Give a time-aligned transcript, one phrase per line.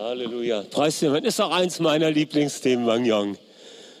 [0.00, 0.64] Halleluja.
[0.70, 1.14] Preis dem.
[1.16, 3.36] Ist auch eins meiner Lieblingsthemen, Wang Yong.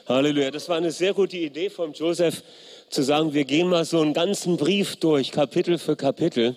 [0.08, 0.50] Halleluja.
[0.50, 2.42] Das war eine sehr gute Idee von Joseph,
[2.88, 6.56] zu sagen, wir gehen mal so einen ganzen Brief durch, Kapitel für Kapitel.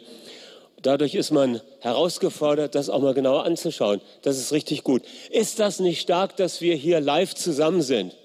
[0.82, 4.00] Dadurch ist man herausgefordert, das auch mal genauer anzuschauen.
[4.22, 5.02] Das ist richtig gut.
[5.30, 8.16] Ist das nicht stark, dass wir hier live zusammen sind?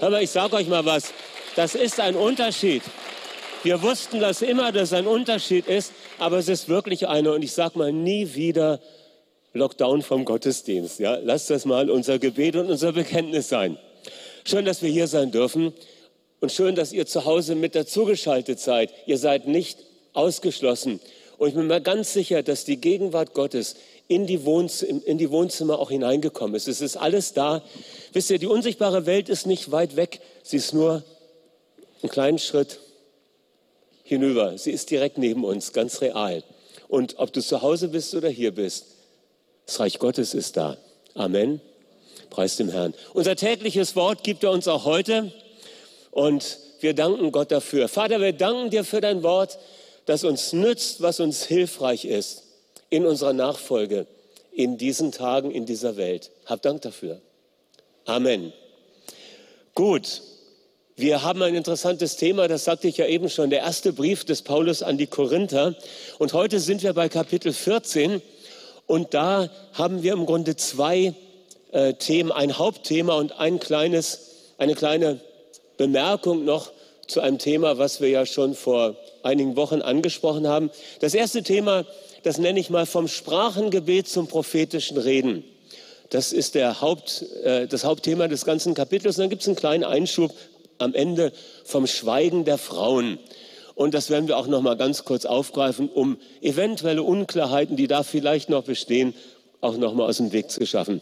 [0.00, 1.12] Aber ich sage euch mal was.
[1.56, 2.82] Das ist ein Unterschied.
[3.64, 7.32] Wir wussten das immer, dass ein Unterschied ist, aber es ist wirklich einer.
[7.32, 8.78] Und ich sage mal, nie wieder
[9.52, 11.00] Lockdown vom Gottesdienst.
[11.00, 13.78] Ja, lasst das mal unser Gebet und unser Bekenntnis sein.
[14.44, 15.72] Schön, dass wir hier sein dürfen
[16.40, 18.92] und schön, dass ihr zu Hause mit dazugeschaltet seid.
[19.06, 19.78] Ihr seid nicht
[20.12, 21.00] ausgeschlossen.
[21.36, 23.76] Und ich bin mir ganz sicher, dass die Gegenwart Gottes
[24.08, 24.40] in die,
[25.04, 26.68] in die Wohnzimmer auch hineingekommen ist.
[26.68, 27.62] Es ist alles da.
[28.12, 30.20] Wisst ihr, die unsichtbare Welt ist nicht weit weg.
[30.42, 31.02] Sie ist nur
[32.02, 32.80] einen kleinen Schritt
[34.02, 34.58] hinüber.
[34.58, 36.42] Sie ist direkt neben uns, ganz real.
[36.88, 38.86] Und ob du zu Hause bist oder hier bist,
[39.70, 40.76] das Reich Gottes ist da.
[41.14, 41.60] Amen.
[42.28, 42.92] Preis dem Herrn.
[43.14, 45.32] Unser tägliches Wort gibt er uns auch heute
[46.10, 47.86] und wir danken Gott dafür.
[47.86, 49.60] Vater, wir danken dir für dein Wort,
[50.06, 52.42] das uns nützt, was uns hilfreich ist
[52.88, 54.08] in unserer Nachfolge,
[54.50, 56.32] in diesen Tagen, in dieser Welt.
[56.46, 57.20] Hab Dank dafür.
[58.06, 58.52] Amen.
[59.76, 60.22] Gut.
[60.96, 64.42] Wir haben ein interessantes Thema, das sagte ich ja eben schon, der erste Brief des
[64.42, 65.76] Paulus an die Korinther.
[66.18, 68.20] Und heute sind wir bei Kapitel 14
[68.90, 71.14] und da haben wir im Grunde zwei
[71.70, 74.20] äh, Themen, ein Hauptthema und ein kleines,
[74.58, 75.20] eine kleine
[75.76, 76.72] Bemerkung noch
[77.06, 80.70] zu einem Thema, was wir ja schon vor einigen Wochen angesprochen haben.
[80.98, 81.86] Das erste Thema,
[82.24, 85.44] das nenne ich mal vom Sprachengebet zum prophetischen Reden.
[86.10, 89.18] Das ist der Haupt, äh, das Hauptthema des ganzen Kapitels.
[89.18, 90.32] Und dann gibt es einen kleinen Einschub
[90.78, 91.32] am Ende
[91.64, 93.20] vom Schweigen der Frauen.
[93.80, 98.02] Und das werden wir auch noch mal ganz kurz aufgreifen, um eventuelle Unklarheiten, die da
[98.02, 99.14] vielleicht noch bestehen,
[99.62, 101.00] auch noch mal aus dem Weg zu schaffen.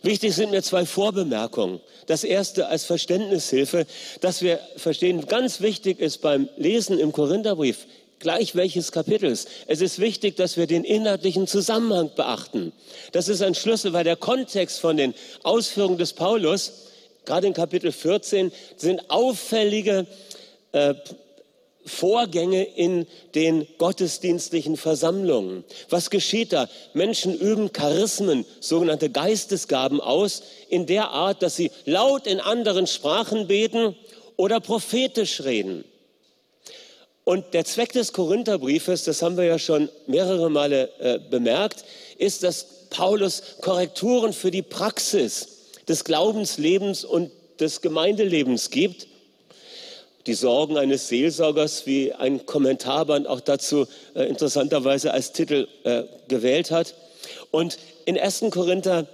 [0.00, 1.80] Wichtig sind mir zwei Vorbemerkungen.
[2.06, 3.84] Das erste als Verständnishilfe,
[4.20, 7.88] dass wir verstehen, ganz wichtig ist beim Lesen im Korintherbrief,
[8.20, 9.46] gleich welches Kapitels.
[9.66, 12.70] Es ist wichtig, dass wir den inhaltlichen Zusammenhang beachten.
[13.10, 16.74] Das ist ein Schlüssel, weil der Kontext von den Ausführungen des Paulus,
[17.24, 20.06] gerade in Kapitel 14, sind auffällige
[20.70, 20.94] äh,
[21.84, 25.64] Vorgänge in den gottesdienstlichen Versammlungen.
[25.90, 26.68] Was geschieht da?
[26.94, 33.48] Menschen üben Charismen, sogenannte Geistesgaben aus, in der Art, dass sie laut in anderen Sprachen
[33.48, 33.96] beten
[34.36, 35.84] oder prophetisch reden.
[37.24, 41.84] Und der Zweck des Korintherbriefes, das haben wir ja schon mehrere Male äh, bemerkt,
[42.18, 45.48] ist, dass Paulus Korrekturen für die Praxis
[45.88, 49.06] des Glaubenslebens und des Gemeindelebens gibt
[50.26, 56.70] die Sorgen eines Seelsorgers, wie ein Kommentarband auch dazu äh, interessanterweise als Titel äh, gewählt
[56.70, 56.94] hat.
[57.50, 58.44] Und in 1.
[58.50, 59.06] Korinther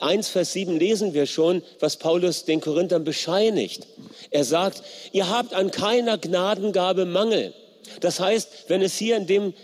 [0.00, 3.86] 1, Vers 7 lesen wir schon, was Paulus den Korinthern bescheinigt.
[4.30, 7.52] Er sagt, ihr habt an keiner Gnadengabe Mangel.
[8.00, 9.54] Das heißt, wenn es hier in, dem,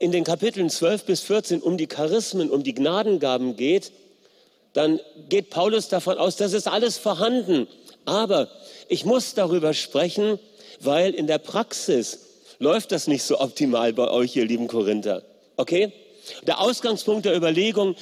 [0.00, 3.92] in den Kapiteln 12 bis 14 um die Charismen, um die Gnadengaben geht,
[4.72, 7.68] dann geht Paulus davon aus, das ist alles vorhanden.
[8.08, 8.48] Aber
[8.88, 10.38] ich muss darüber sprechen,
[10.80, 12.20] weil in der Praxis
[12.58, 15.22] läuft das nicht so optimal bei euch, ihr lieben Korinther.
[15.58, 15.92] Okay?
[16.46, 17.96] Der Ausgangspunkt der Überlegung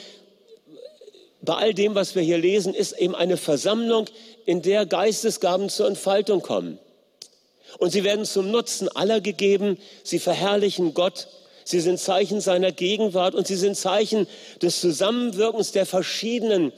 [1.43, 4.07] bei all dem, was wir hier lesen, ist eben eine Versammlung,
[4.47, 6.79] in der Geistesgaben zur Entfaltung kommen.
[7.79, 9.77] Und sie werden zum Nutzen aller gegeben.
[10.05, 11.27] Sie verherrlichen Gott.
[11.65, 14.29] Sie sind Zeichen seiner Gegenwart und sie sind Zeichen
[14.63, 16.73] des Zusammenwirkens der verschiedenen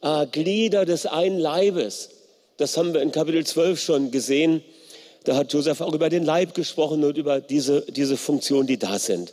[0.00, 2.10] äh, Glieder des einen Leibes.
[2.60, 4.62] Das haben wir in Kapitel 12 schon gesehen.
[5.24, 8.98] Da hat Joseph auch über den Leib gesprochen und über diese, diese Funktionen, die da
[8.98, 9.32] sind.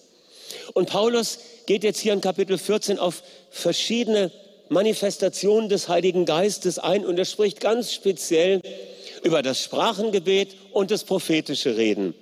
[0.74, 4.32] Und Paulus geht jetzt hier in Kapitel 14 auf verschiedene
[4.70, 8.62] Manifestationen des Heiligen Geistes ein und er spricht ganz speziell
[9.24, 12.14] über das Sprachengebet und das prophetische Reden.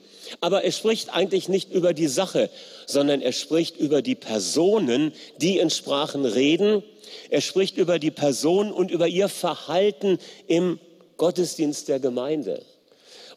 [0.41, 2.49] Aber er spricht eigentlich nicht über die Sache,
[2.87, 6.81] sondern er spricht über die Personen, die in Sprachen reden.
[7.29, 10.79] Er spricht über die Person und über ihr Verhalten im
[11.17, 12.61] Gottesdienst der Gemeinde.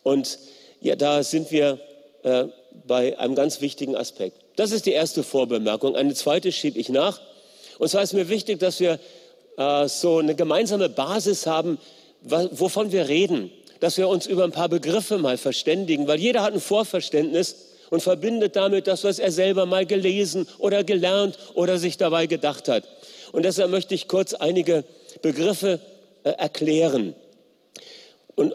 [0.03, 0.39] Und
[0.81, 1.79] ja, da sind wir
[2.23, 2.45] äh,
[2.87, 4.37] bei einem ganz wichtigen Aspekt.
[4.57, 5.97] Das ist die erste Vorbemerkung.
[5.97, 7.21] Eine zweite schiebe ich nach.
[7.79, 8.99] Und zwar ist mir wichtig, dass wir
[9.57, 11.79] äh, so eine gemeinsame Basis haben,
[12.23, 13.51] wovon wir reden.
[13.81, 17.55] Dass wir uns über ein paar Begriffe mal verständigen, weil jeder hat ein Vorverständnis
[17.91, 22.69] und verbindet damit das, was er selber mal gelesen oder gelernt oder sich dabei gedacht
[22.69, 22.85] hat.
[23.33, 24.85] Und deshalb möchte ich kurz einige
[25.23, 25.81] Begriffe
[26.25, 27.15] äh, erklären.
[28.39, 28.55] Und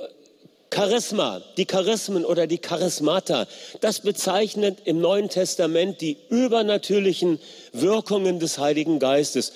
[0.73, 3.47] Charisma, die Charismen oder die Charismata,
[3.81, 7.37] das bezeichnet im Neuen Testament die übernatürlichen
[7.73, 9.51] Wirkungen des Heiligen Geistes.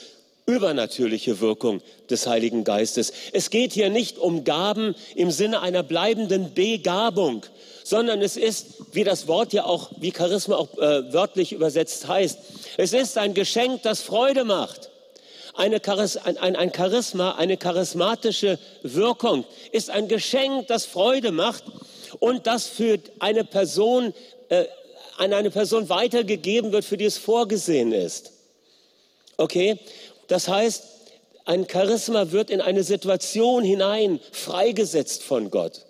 [0.46, 3.14] übernatürliche Wirkung des Heiligen Geistes.
[3.32, 7.46] Es geht hier nicht um Gaben im Sinne einer bleibenden Begabung,
[7.86, 12.40] sondern es ist, wie das Wort ja auch, wie Charisma auch äh, wörtlich übersetzt heißt,
[12.76, 14.90] es ist ein Geschenk, das Freude macht.
[15.58, 21.64] Eine Charis ein, ein, Charisma, eine charismatische Wirkung ist ein Geschenk, das Freude macht
[22.20, 24.14] und das für eine Person,
[24.50, 24.66] äh,
[25.18, 28.34] an eine Person weitergegeben wird, für die es vorgesehen ist.
[29.38, 29.80] Okay?
[30.28, 30.84] Das heißt,
[31.46, 35.86] ein Charisma wird in eine Situation hinein freigesetzt von Gott.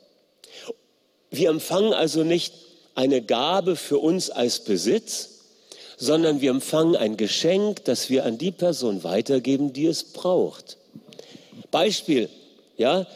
[1.29, 2.53] Wir empfangen also nicht
[2.95, 5.36] eine Gabe für uns als Besitz,
[5.97, 10.77] sondern wir empfangen ein Geschenk, das wir an die Person weitergeben, die es braucht.
[11.71, 12.29] Beispiel,
[12.77, 13.07] ja,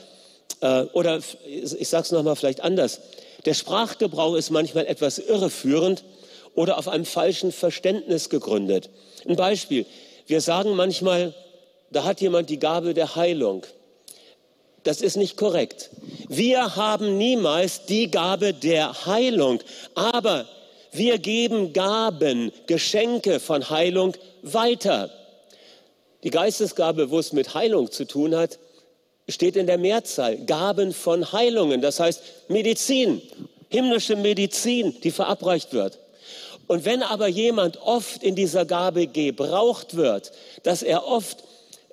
[0.62, 3.00] äh, oder ich sage es nochmal vielleicht anders.
[3.46, 6.04] Der Sprachgebrauch ist manchmal etwas irreführend
[6.56, 8.90] oder auf einem falschen Verständnis gegründet.
[9.28, 9.86] Ein Beispiel.
[10.28, 11.34] Wir sagen manchmal,
[11.92, 13.66] da hat jemand die Gabe der Heilung.
[14.84, 15.92] Das ist nicht korrekt.
[16.28, 19.60] Wir haben niemals die Gabe der Heilung,
[19.94, 20.48] aber
[20.92, 25.10] wir geben Gaben, Geschenke von Heilung weiter.
[26.24, 28.60] Die Geistesgabe, wo es mit Heilung zu tun hat,
[29.28, 30.38] steht in der Mehrzahl.
[30.38, 33.22] Gaben von Heilungen, das heißt Medizin,
[33.70, 35.98] himmlische Medizin, die verabreicht wird.
[36.68, 40.32] Und wenn aber jemand oft in dieser Gabe gebraucht wird,
[40.64, 41.44] dass er oft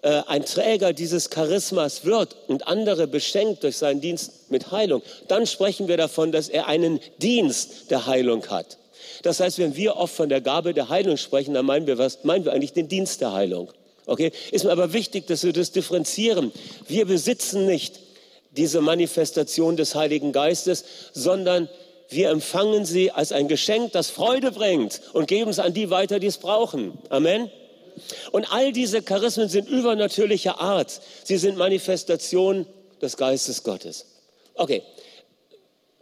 [0.03, 5.47] äh, ein Träger dieses Charismas wird und andere beschenkt durch seinen Dienst mit Heilung, dann
[5.47, 8.78] sprechen wir davon, dass er einen Dienst der Heilung hat.
[9.23, 12.25] Das heißt, wenn wir oft von der Gabe der Heilung sprechen, dann meinen wir, was,
[12.25, 13.73] meinen wir eigentlich den Dienst der Heilung.
[14.07, 14.33] Okay?
[14.53, 16.53] Ist mir aber wichtig, dass wir das differenzieren.
[16.87, 18.01] Wir besitzen nicht
[18.53, 21.69] diese Manifestation des Heiligen Geistes, sondern
[22.09, 26.19] wir empfangen sie als ein Geschenk, das Freude bringt und geben es an die weiter,
[26.19, 26.99] die es brauchen.
[27.11, 27.51] Amen.
[28.33, 31.01] Und all diese Charismen sind übernatürlicher Art.
[31.25, 32.67] Sie sind Manifestationen
[33.03, 34.07] des Geistes Gottes.
[34.55, 34.83] Okay.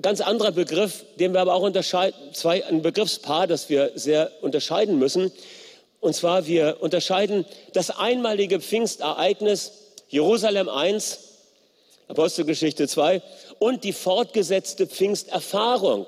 [0.02, 4.98] Ganz anderer Begriff, den wir aber auch unterscheiden, zwei, ein Begriffspaar, das wir sehr unterscheiden
[4.98, 5.32] müssen.
[6.00, 9.72] Und zwar, wir unterscheiden das einmalige Pfingstereignis
[10.08, 11.18] Jerusalem 1,
[12.08, 13.22] Apostelgeschichte 2
[13.58, 16.06] und die fortgesetzte Pfingsterfahrung.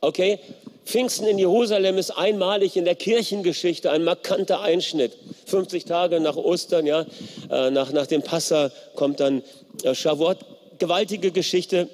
[0.00, 0.38] Okay?
[0.84, 5.12] Pfingsten in Jerusalem ist einmalig in der Kirchengeschichte ein markanter Einschnitt.
[5.46, 7.04] 50 Tage nach Ostern, ja,
[7.50, 9.42] äh, nach, nach dem Passa kommt dann
[9.82, 10.38] äh, Shavuot.
[10.78, 11.88] Gewaltige Geschichte.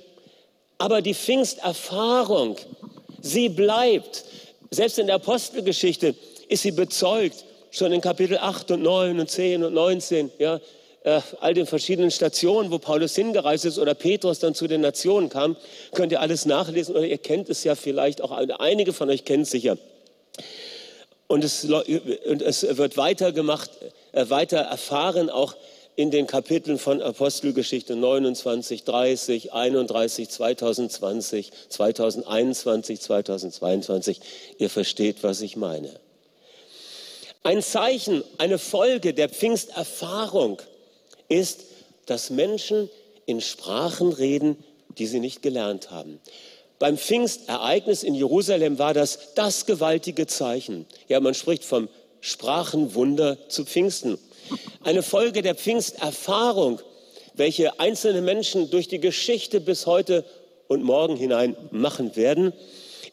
[0.82, 2.56] Aber die Pfingsterfahrung,
[3.20, 4.24] sie bleibt.
[4.72, 6.16] Selbst in der Apostelgeschichte
[6.48, 7.44] ist sie bezeugt.
[7.70, 10.60] Schon in Kapitel 8 und 9 und 10 und 19, ja,
[11.04, 15.28] äh, all den verschiedenen Stationen, wo Paulus hingereist ist oder Petrus dann zu den Nationen
[15.28, 15.56] kam,
[15.92, 19.44] könnt ihr alles nachlesen oder ihr kennt es ja vielleicht auch, einige von euch kennen
[19.44, 19.78] es sicher.
[21.28, 23.70] Und es, und es wird weitergemacht,
[24.10, 25.54] äh, weiter erfahren auch
[25.94, 34.20] in den Kapiteln von Apostelgeschichte 29, 30, 31, 2020, 2021, 2022.
[34.58, 35.90] Ihr versteht, was ich meine.
[37.42, 40.62] Ein Zeichen, eine Folge der Pfingsterfahrung
[41.28, 41.64] ist,
[42.06, 42.88] dass Menschen
[43.26, 44.62] in Sprachen reden,
[44.98, 46.20] die sie nicht gelernt haben.
[46.78, 50.86] Beim Pfingstereignis in Jerusalem war das das gewaltige Zeichen.
[51.08, 51.88] Ja, man spricht vom
[52.20, 54.18] Sprachenwunder zu Pfingsten.
[54.82, 56.80] Eine Folge der Pfingsterfahrung,
[57.34, 60.24] welche einzelne Menschen durch die Geschichte bis heute
[60.68, 62.52] und morgen hinein machen werden,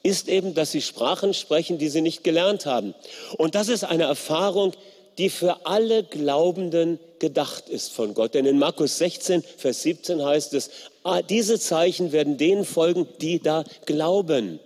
[0.03, 2.94] ist eben, dass sie Sprachen sprechen, die sie nicht gelernt haben.
[3.38, 4.74] Und das ist eine Erfahrung,
[5.18, 8.34] die für alle Glaubenden gedacht ist von Gott.
[8.34, 10.70] Denn in Markus 16, Vers 17 heißt es,
[11.03, 14.60] ah, diese Zeichen werden denen folgen, die da glauben.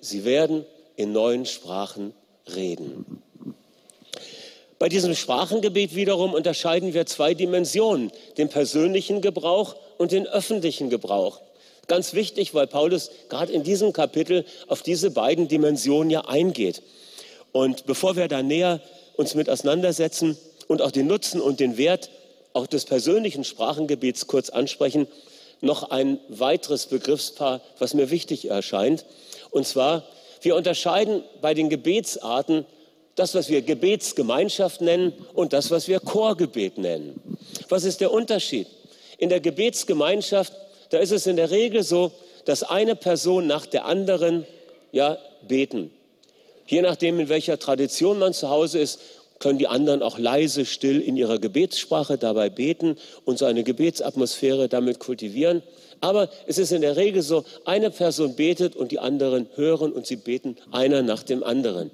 [0.00, 0.64] Sie werden
[0.96, 2.12] in neuen Sprachen
[2.54, 3.22] reden.
[4.78, 11.40] Bei diesem Sprachengebet wiederum unterscheiden wir zwei Dimensionen, den persönlichen Gebrauch und den öffentlichen Gebrauch.
[11.88, 16.82] Ganz wichtig, weil Paulus gerade in diesem Kapitel auf diese beiden Dimensionen ja eingeht.
[17.52, 18.80] Und bevor wir da näher
[19.16, 20.36] uns mit auseinandersetzen
[20.68, 22.10] und auch den Nutzen und den Wert
[22.52, 25.06] auch des persönlichen Sprachengebets kurz ansprechen,
[25.62, 29.06] noch ein weiteres Begriffspaar, was mir wichtig erscheint.
[29.50, 30.04] Und zwar,
[30.42, 32.66] wir unterscheiden bei den Gebetsarten
[33.16, 37.20] das, was wir Gebetsgemeinschaft nennen und das, was wir Chorgebet nennen.
[37.68, 38.68] Was ist der Unterschied?
[39.18, 40.52] In der Gebetsgemeinschaft,
[40.90, 42.12] da ist es in der Regel so,
[42.44, 44.46] dass eine Person nach der anderen
[44.92, 45.18] ja,
[45.48, 45.90] beten.
[46.66, 49.00] Je nachdem, in welcher Tradition man zu Hause ist,
[49.38, 54.68] können die anderen auch leise, still in ihrer Gebetssprache dabei beten und so eine Gebetsatmosphäre
[54.68, 55.62] damit kultivieren.
[56.00, 60.06] Aber es ist in der Regel so, eine Person betet und die anderen hören und
[60.06, 61.90] sie beten einer nach dem anderen.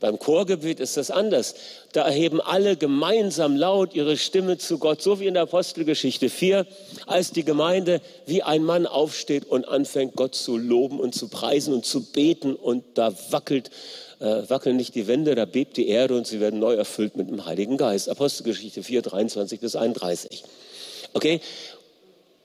[0.00, 1.54] Beim Chorgebet ist das anders.
[1.92, 6.66] Da erheben alle gemeinsam laut ihre Stimme zu Gott, so wie in der Apostelgeschichte 4,
[7.06, 11.74] als die Gemeinde wie ein Mann aufsteht und anfängt, Gott zu loben und zu preisen
[11.74, 12.54] und zu beten.
[12.54, 13.70] Und da wackelt,
[14.20, 17.28] äh, wackeln nicht die Wände, da bebt die Erde und sie werden neu erfüllt mit
[17.28, 18.08] dem Heiligen Geist.
[18.08, 20.44] Apostelgeschichte 4, 23 bis 31.
[21.12, 21.40] Okay?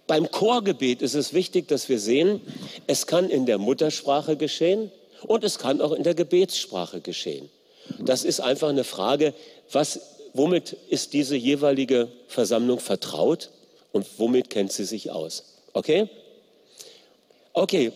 [0.07, 2.41] Beim Chorgebet ist es wichtig, dass wir sehen,
[2.87, 4.91] es kann in der Muttersprache geschehen
[5.25, 7.49] und es kann auch in der Gebetssprache geschehen.
[7.99, 9.33] Das ist einfach eine Frage,
[9.71, 9.99] was,
[10.33, 13.49] womit ist diese jeweilige Versammlung vertraut
[13.91, 15.43] und womit kennt sie sich aus.
[15.73, 16.09] Okay?
[17.53, 17.91] Okay,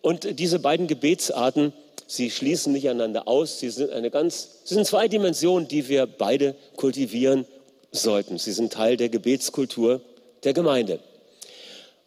[0.00, 1.72] und diese beiden Gebetsarten,
[2.06, 3.60] sie schließen nicht einander aus.
[3.60, 7.46] Sie sind eine ganz, sie sind zwei Dimensionen, die wir beide kultivieren
[7.90, 8.38] sollten.
[8.38, 10.00] Sie sind Teil der Gebetskultur
[10.44, 10.98] der Gemeinde.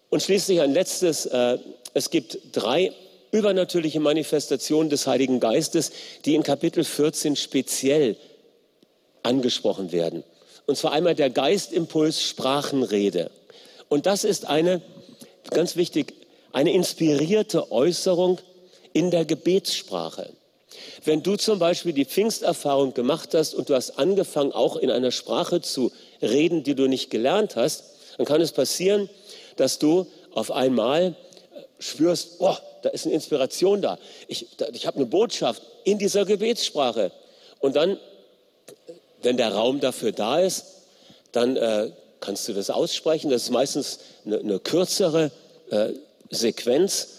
[0.09, 1.57] Und schließlich ein letztes, äh,
[1.93, 2.91] es gibt drei
[3.31, 5.91] übernatürliche Manifestation des Heiligen Geistes,
[6.25, 8.17] die in Kapitel 14 speziell
[9.23, 10.23] angesprochen werden.
[10.65, 13.29] Und zwar einmal der Geistimpuls Sprachenrede.
[13.89, 14.81] Und das ist eine,
[15.51, 16.13] ganz wichtig,
[16.53, 18.39] eine inspirierte Äußerung
[18.93, 20.31] in der Gebetssprache.
[21.03, 25.11] Wenn du zum Beispiel die Pfingsterfahrung gemacht hast und du hast angefangen, auch in einer
[25.11, 25.91] Sprache zu
[26.21, 27.83] reden, die du nicht gelernt hast,
[28.17, 29.09] dann kann es passieren,
[29.57, 31.15] dass du auf einmal
[31.85, 33.97] spürst, oh, da ist eine Inspiration da.
[34.27, 37.11] Ich, ich habe eine Botschaft in dieser Gebetssprache.
[37.59, 37.99] Und dann,
[39.21, 40.65] wenn der Raum dafür da ist,
[41.31, 43.29] dann äh, kannst du das aussprechen.
[43.29, 45.31] Das ist meistens eine, eine kürzere
[45.69, 45.89] äh,
[46.29, 47.09] Sequenz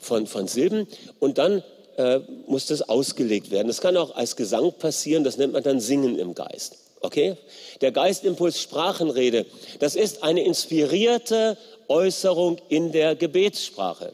[0.00, 0.86] von, von Silben.
[1.18, 1.62] Und dann
[1.96, 3.68] äh, muss das ausgelegt werden.
[3.68, 5.24] Das kann auch als Gesang passieren.
[5.24, 6.78] Das nennt man dann Singen im Geist.
[7.00, 7.36] Okay?
[7.82, 9.44] Der Geistimpuls Sprachenrede,
[9.78, 14.12] das ist eine inspirierte Äußerung in der Gebetssprache.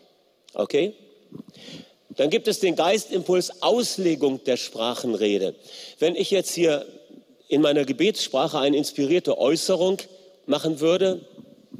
[0.54, 0.94] Okay?
[2.10, 5.54] Dann gibt es den Geistimpuls Auslegung der Sprachenrede.
[5.98, 6.84] Wenn ich jetzt hier
[7.48, 9.98] in meiner Gebetssprache eine inspirierte Äußerung
[10.46, 11.20] machen würde,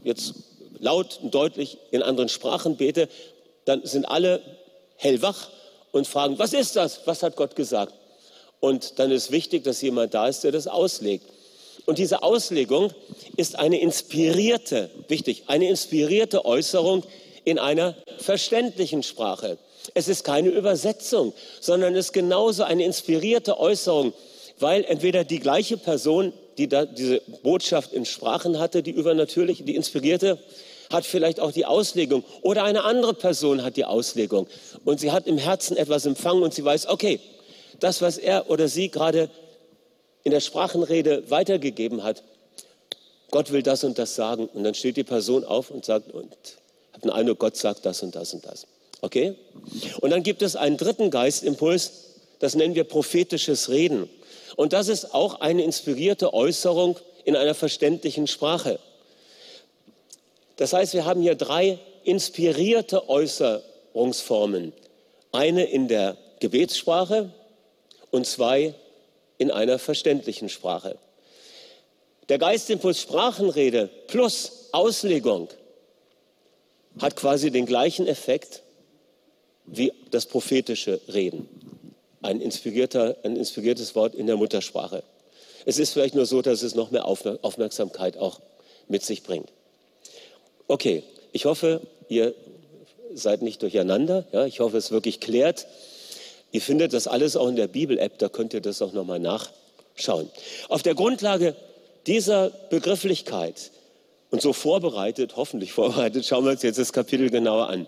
[0.03, 0.35] jetzt
[0.79, 3.09] laut und deutlich in anderen Sprachen bete,
[3.65, 4.41] dann sind alle
[4.97, 5.49] hellwach
[5.93, 7.01] und fragen, was ist das?
[7.07, 7.95] Was hat Gott gesagt?
[8.61, 11.25] Und dann ist wichtig, dass jemand da ist, der das auslegt.
[11.91, 12.93] Und diese Auslegung
[13.37, 17.03] ist eine inspirierte, wichtig, eine inspirierte Äußerung
[17.45, 19.59] in einer verständlichen Sprache.
[19.95, 24.13] Es ist keine Übersetzung, sondern es ist genauso eine inspirierte Äußerung,
[24.61, 30.39] weil entweder die gleiche Person, die diese Botschaft in Sprachen hatte, die übernatürliche, die inspirierte,
[30.93, 34.47] hat vielleicht auch die Auslegung oder eine andere Person hat die Auslegung
[34.85, 37.19] und sie hat im Herzen etwas empfangen und sie weiß, okay,
[37.81, 39.29] das, was er oder sie gerade
[40.25, 42.23] in der Sprachenrede weitergegeben hat,
[43.31, 46.37] Gott will das und das sagen und dann steht die Person auf und sagt und
[46.93, 48.67] hat den Eindruck, Gott sagt das und das und das.
[49.01, 49.37] Okay?
[50.01, 51.93] Und dann gibt es einen dritten Geistimpuls,
[52.41, 54.09] das nennen wir prophetisches Reden.
[54.57, 58.79] Und das ist auch eine inspirierte Äußerung in einer verständlichen Sprache.
[60.57, 64.73] Das heißt, wir haben hier drei inspirierte Äußerungsformen.
[65.33, 67.31] Eine in der Gebetssprache
[68.11, 68.75] und zwei
[69.41, 70.99] in einer verständlichen Sprache.
[72.29, 75.49] Der Geistimpuls Sprachenrede plus Auslegung
[77.01, 78.63] hat quasi den gleichen Effekt
[79.65, 81.49] wie das prophetische Reden.
[82.21, 85.03] Ein, inspirierter, ein inspiriertes Wort in der Muttersprache.
[85.65, 88.41] Es ist vielleicht nur so, dass es noch mehr Aufmerksamkeit auch
[88.89, 89.49] mit sich bringt.
[90.69, 92.35] Okay, ich hoffe, ihr
[93.15, 94.27] seid nicht durcheinander.
[94.33, 95.67] Ja, ich hoffe, es wirklich klärt.
[96.53, 100.31] Ihr findet das alles auch in der Bibel-App, da könnt ihr das auch nochmal nachschauen.
[100.69, 101.55] Auf der Grundlage
[102.07, 103.71] dieser Begrifflichkeit
[104.31, 107.87] und so vorbereitet, hoffentlich vorbereitet, schauen wir uns jetzt das Kapitel genauer an.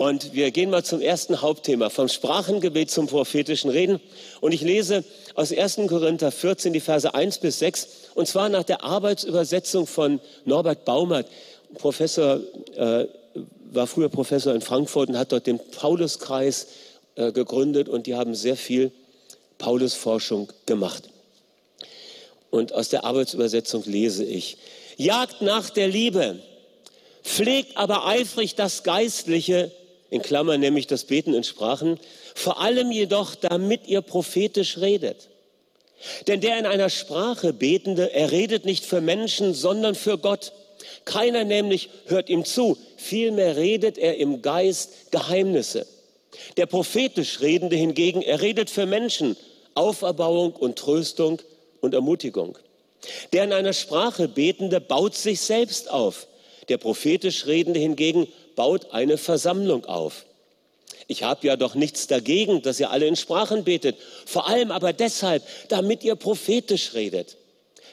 [0.00, 4.00] Und wir gehen mal zum ersten Hauptthema, vom Sprachengebet zum prophetischen Reden.
[4.40, 5.80] Und ich lese aus 1.
[5.88, 11.26] Korinther 14 die Verse 1 bis 6, und zwar nach der Arbeitsübersetzung von Norbert Baumert.
[11.74, 12.40] Professor,
[12.76, 13.06] äh,
[13.72, 16.68] war früher Professor in Frankfurt und hat dort den Pauluskreis
[17.14, 18.92] äh, gegründet und die haben sehr viel
[19.58, 21.04] Paulusforschung gemacht.
[22.50, 24.56] Und aus der Arbeitsübersetzung lese ich,
[24.96, 26.40] jagt nach der Liebe,
[27.22, 29.70] pflegt aber eifrig das Geistliche,
[30.10, 32.00] in Klammern nämlich das Beten in Sprachen,
[32.34, 35.28] vor allem jedoch, damit ihr prophetisch redet.
[36.26, 40.52] Denn der in einer Sprache Betende, er redet nicht für Menschen, sondern für Gott.
[41.04, 45.86] Keiner nämlich hört ihm zu, vielmehr redet er im Geist Geheimnisse.
[46.56, 49.36] Der prophetisch Redende hingegen, er redet für Menschen
[49.74, 51.40] Auferbauung und Tröstung
[51.80, 52.58] und Ermutigung.
[53.32, 56.26] Der in einer Sprache Betende baut sich selbst auf.
[56.68, 60.26] Der prophetisch Redende hingegen baut eine Versammlung auf.
[61.08, 63.96] Ich habe ja doch nichts dagegen, dass ihr alle in Sprachen betet.
[64.26, 67.36] Vor allem aber deshalb, damit ihr prophetisch redet.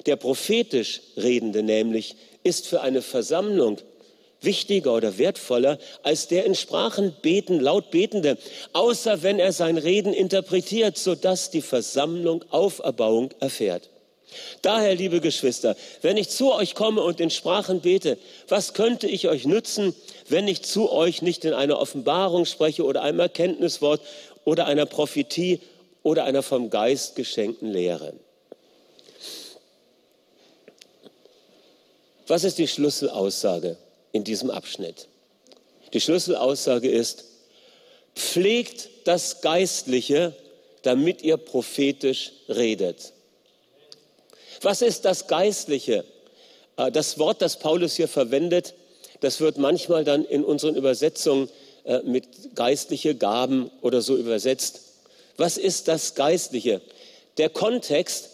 [0.05, 3.79] Der prophetisch Redende nämlich ist für eine Versammlung
[4.41, 8.37] wichtiger oder wertvoller als der in Sprachen beten, laut Betende,
[8.73, 13.89] außer wenn er sein Reden interpretiert, sodass die Versammlung Auferbauung erfährt.
[14.61, 18.17] Daher, liebe Geschwister, wenn ich zu euch komme und in Sprachen bete,
[18.47, 19.95] was könnte ich euch nützen,
[20.27, 24.01] wenn ich zu euch nicht in einer Offenbarung spreche oder einem Erkenntniswort
[24.43, 25.61] oder einer Prophetie
[26.03, 28.13] oder einer vom Geist geschenkten Lehre?
[32.27, 33.77] Was ist die Schlüsselaussage
[34.17, 35.07] in diesem Abschnitt?
[35.93, 37.25] Die Schlüsselaussage ist,
[38.15, 40.35] pflegt das Geistliche,
[40.81, 43.13] damit ihr prophetisch redet.
[44.61, 46.03] Was ist das Geistliche?
[46.77, 48.73] Äh, das Wort, das Paulus hier verwendet,
[49.21, 51.49] das wird manchmal dann in unseren Übersetzungen
[51.85, 54.81] äh, mit geistliche Gaben oder so übersetzt.
[55.37, 56.81] Was ist das Geistliche?
[57.37, 58.29] Der Kontext,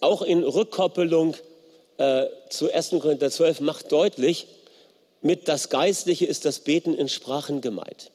[0.00, 1.34] auch in Rückkoppelung
[1.98, 2.90] äh, zu 1.
[2.90, 4.46] Korinther 12, macht deutlich,
[5.26, 8.10] mit das Geistliche ist das Beten in Sprachen gemeint.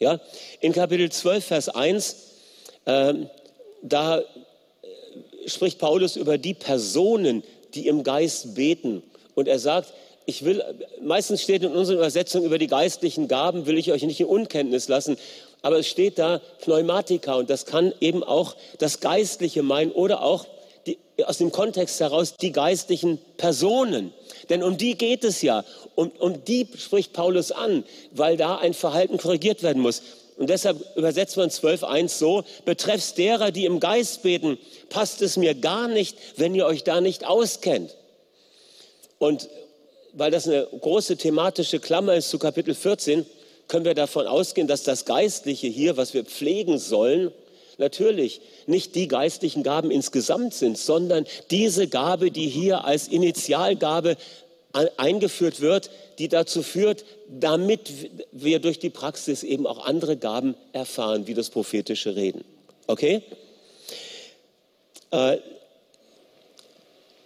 [0.00, 0.20] Ja?
[0.60, 2.16] In Kapitel 12, Vers 1,
[2.86, 3.14] äh,
[3.82, 4.22] da
[5.46, 7.42] spricht Paulus über die Personen,
[7.74, 9.02] die im Geist beten.
[9.34, 9.92] Und er sagt,
[10.26, 10.62] ich will,
[11.02, 14.88] meistens steht in unserer Übersetzung über die geistlichen Gaben, will ich euch nicht in Unkenntnis
[14.88, 15.18] lassen.
[15.60, 20.46] Aber es steht da Pneumatika und das kann eben auch das Geistliche meinen oder auch
[21.24, 24.12] aus dem Kontext heraus die geistlichen Personen.
[24.48, 25.64] Denn um die geht es ja.
[25.94, 30.02] Um, um die spricht Paulus an, weil da ein Verhalten korrigiert werden muss.
[30.36, 35.54] Und deshalb übersetzt man 12.1 so, betreffs derer, die im Geist beten, passt es mir
[35.54, 37.96] gar nicht, wenn ihr euch da nicht auskennt.
[39.18, 39.48] Und
[40.12, 43.24] weil das eine große thematische Klammer ist zu Kapitel 14,
[43.68, 47.32] können wir davon ausgehen, dass das Geistliche hier, was wir pflegen sollen,
[47.78, 54.16] natürlich nicht die geistlichen Gaben insgesamt sind, sondern diese Gabe, die hier als Initialgabe
[54.96, 57.90] eingeführt wird, die dazu führt, damit
[58.32, 62.44] wir durch die Praxis eben auch andere Gaben erfahren, wie das prophetische Reden.
[62.86, 63.22] Okay?
[65.10, 65.38] Äh,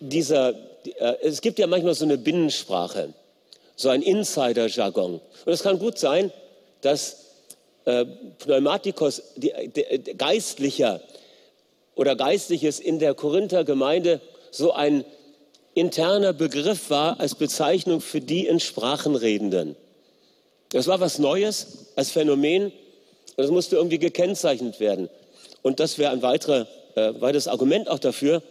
[0.01, 0.51] dieser,
[0.85, 3.15] äh, es gibt ja manchmal so eine Binnensprache,
[3.77, 5.15] so ein Insider-Jargon.
[5.15, 6.31] Und es kann gut sein,
[6.83, 7.28] dass
[7.89, 8.05] äh,
[8.39, 11.01] Pneumatikos, die, die, geistlicher
[11.95, 14.21] oder Geistliches in der Korinther Gemeinde
[14.51, 15.07] so ein
[15.73, 19.75] interner Begriff war als Bezeichnung für die in Sprachen Redenden.
[20.69, 22.73] Das war was Neues als Phänomen und
[23.39, 25.09] das musste irgendwie gekennzeichnet werden.
[25.63, 28.43] Und das wäre ein weiterer, äh, weiteres Argument auch dafür,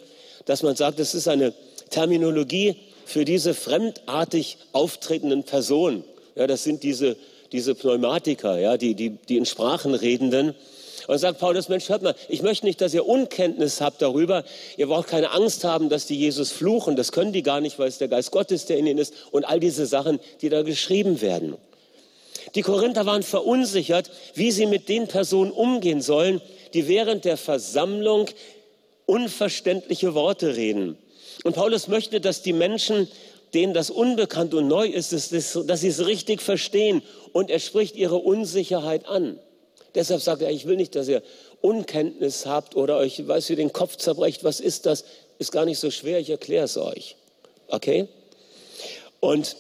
[0.45, 1.54] dass man sagt, es ist eine
[1.91, 6.04] Terminologie für diese fremdartig auftretenden Personen.
[6.36, 7.17] Ja, das sind diese,
[7.51, 10.55] diese Pneumatiker, ja, die, die, die in Sprachen Redenden.
[11.07, 14.43] Und sagt Paulus, Mensch, hört mal, ich möchte nicht, dass ihr Unkenntnis habt darüber.
[14.75, 16.97] Ihr braucht keine Angst haben, dass die Jesus fluchen.
[16.97, 19.13] Das können die gar nicht, weil es der Geist Gottes, der in ihnen ist.
[19.31, 21.55] Und all diese Sachen, die da geschrieben werden.
[22.55, 26.41] Die Korinther waren verunsichert, wie sie mit den Personen umgehen sollen,
[26.73, 28.27] die während der Versammlung
[29.05, 30.97] unverständliche Worte reden.
[31.43, 33.07] Und Paulus möchte, dass die Menschen,
[33.53, 35.29] denen das unbekannt und neu ist, dass
[35.81, 37.01] sie es richtig verstehen.
[37.33, 39.39] Und er spricht ihre Unsicherheit an.
[39.95, 41.23] Deshalb sagt er, ich will nicht, dass ihr
[41.62, 44.43] Unkenntnis habt oder euch, weiß ihr, den Kopf zerbrecht.
[44.43, 45.05] Was ist das?
[45.39, 47.15] Ist gar nicht so schwer, ich erkläre es euch.
[47.67, 48.07] Okay?
[49.19, 49.55] Und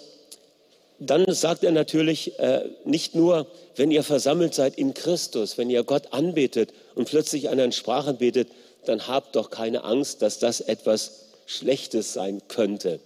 [0.99, 5.83] dann sagt er natürlich äh, nicht nur, wenn ihr versammelt seid in Christus, wenn ihr
[5.83, 8.49] Gott anbetet und plötzlich an einer Sprache betet,
[8.85, 12.99] dann habt doch keine Angst, dass das etwas Schlechtes sein könnte.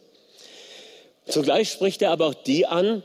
[1.32, 3.04] Zugleich spricht er aber auch die an,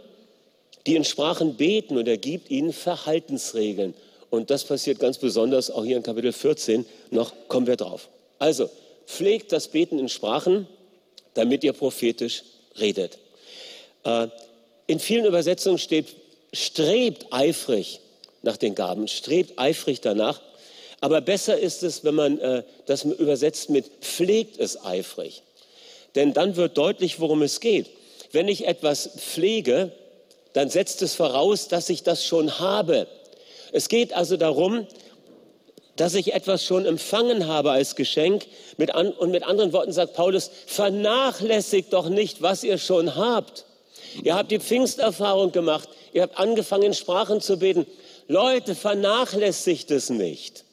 [0.86, 3.94] die in Sprachen beten und er gibt ihnen Verhaltensregeln.
[4.30, 8.08] Und das passiert ganz besonders auch hier in Kapitel 14 noch, kommen wir drauf.
[8.38, 8.68] Also,
[9.06, 10.66] pflegt das Beten in Sprachen,
[11.34, 12.42] damit ihr prophetisch
[12.78, 13.18] redet.
[14.04, 14.28] Äh,
[14.88, 16.16] in vielen Übersetzungen steht,
[16.52, 18.00] strebt eifrig
[18.42, 20.40] nach den Gaben, strebt eifrig danach.
[21.00, 25.42] Aber besser ist es, wenn man äh, das übersetzt mit pflegt es eifrig.
[26.16, 27.86] Denn dann wird deutlich, worum es geht.
[28.32, 29.92] Wenn ich etwas pflege,
[30.52, 33.06] dann setzt es voraus, dass ich das schon habe.
[33.72, 34.86] Es geht also darum,
[35.96, 38.46] dass ich etwas schon empfangen habe als Geschenk.
[38.76, 43.64] Mit an, und mit anderen Worten sagt Paulus, vernachlässigt doch nicht, was ihr schon habt.
[44.22, 45.88] Ihr habt die Pfingsterfahrung gemacht.
[46.12, 47.86] Ihr habt angefangen, in Sprachen zu beten.
[48.28, 50.64] Leute, vernachlässigt es nicht,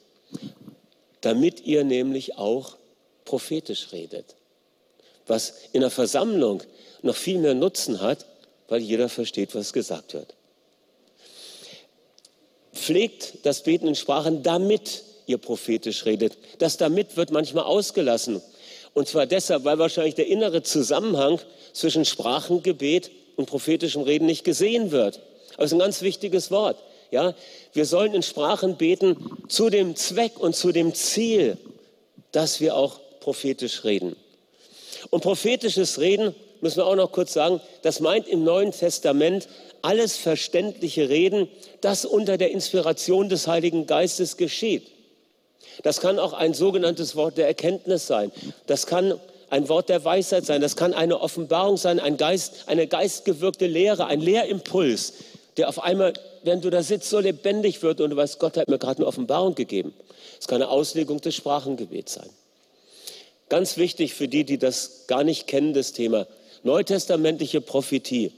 [1.22, 2.78] damit ihr nämlich auch
[3.26, 4.36] prophetisch redet.
[5.28, 6.64] Was in der Versammlung
[7.04, 8.26] noch viel mehr Nutzen hat,
[8.68, 10.34] weil jeder versteht, was gesagt wird.
[12.74, 16.38] pflegt das Beten in Sprachen, damit ihr prophetisch redet.
[16.58, 18.42] Das damit wird manchmal ausgelassen.
[18.94, 21.40] Und zwar deshalb, weil wahrscheinlich der innere Zusammenhang
[21.72, 25.20] zwischen Sprachengebet und prophetischem Reden nicht gesehen wird.
[25.56, 26.78] Aber es ist ein ganz wichtiges Wort.
[27.12, 27.36] Ja,
[27.74, 31.58] wir sollen in Sprachen beten zu dem Zweck und zu dem Ziel,
[32.32, 34.16] dass wir auch prophetisch reden.
[35.10, 39.48] Und prophetisches Reden, müssen wir auch noch kurz sagen, das meint im Neuen Testament
[39.82, 41.50] alles verständliche Reden,
[41.82, 44.88] das unter der Inspiration des Heiligen Geistes geschieht.
[45.84, 48.32] Das kann auch ein sogenanntes Wort der Erkenntnis sein.
[48.66, 50.62] Das kann ein Wort der Weisheit sein.
[50.62, 55.14] Das kann eine Offenbarung sein, ein Geist, eine geistgewirkte Lehre, ein Lehrimpuls,
[55.58, 58.70] der auf einmal, während du da sitzt, so lebendig wird und du weißt, Gott hat
[58.70, 59.94] mir gerade eine Offenbarung gegeben.
[60.40, 62.30] Es kann eine Auslegung des Sprachengebets sein.
[63.50, 66.26] Ganz wichtig für die, die das gar nicht kennen, das Thema.
[66.64, 68.32] Neutestamentliche Prophetie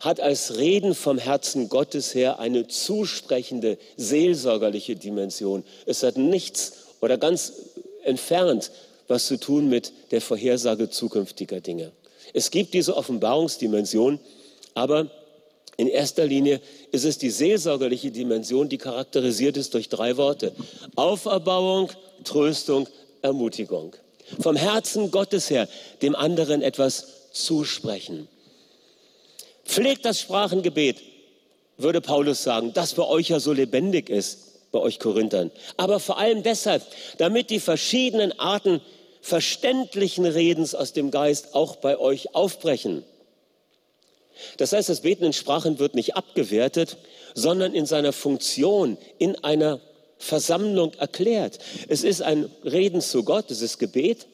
[0.00, 5.64] hat als Reden vom Herzen Gottes her eine zusprechende, seelsorgerliche Dimension.
[5.84, 7.52] Es hat nichts oder ganz
[8.04, 8.70] entfernt
[9.08, 11.90] was zu tun mit der Vorhersage zukünftiger Dinge.
[12.32, 14.20] Es gibt diese Offenbarungsdimension,
[14.74, 15.10] aber
[15.76, 16.60] in erster Linie
[16.92, 20.52] ist es die seelsorgerliche Dimension, die charakterisiert ist durch drei Worte.
[20.94, 21.90] Auferbauung,
[22.22, 22.86] Tröstung,
[23.22, 23.96] Ermutigung.
[24.38, 25.68] Vom Herzen Gottes her
[26.02, 28.28] dem anderen etwas zusprechen.
[29.64, 31.00] Pflegt das Sprachengebet,
[31.76, 35.50] würde Paulus sagen, das bei euch ja so lebendig ist, bei euch Korinthern.
[35.76, 36.82] Aber vor allem deshalb,
[37.18, 38.80] damit die verschiedenen Arten
[39.20, 43.04] verständlichen Redens aus dem Geist auch bei euch aufbrechen.
[44.56, 46.96] Das heißt, das Beten in Sprachen wird nicht abgewertet,
[47.34, 49.80] sondern in seiner Funktion in einer
[50.18, 51.58] Versammlung erklärt.
[51.88, 54.26] Es ist ein Reden zu Gott, es ist Gebet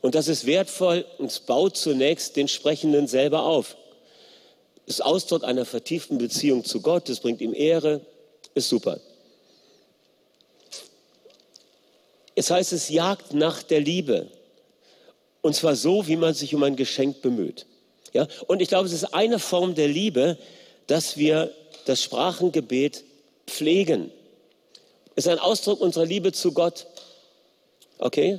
[0.00, 3.76] und das ist wertvoll und baut zunächst den Sprechenden selber auf.
[4.86, 8.00] Es ist Ausdruck einer vertieften Beziehung zu Gott, es bringt ihm Ehre,
[8.54, 9.00] ist super.
[12.34, 14.28] Es heißt, es jagt nach der Liebe.
[15.42, 17.66] Und zwar so, wie man sich um ein Geschenk bemüht.
[18.12, 18.28] Ja?
[18.46, 20.38] Und ich glaube, es ist eine Form der Liebe,
[20.86, 21.52] dass wir
[21.84, 23.04] das Sprachengebet
[23.46, 24.12] pflegen
[25.18, 26.86] ist ein Ausdruck unserer Liebe zu Gott.
[27.98, 28.38] Okay?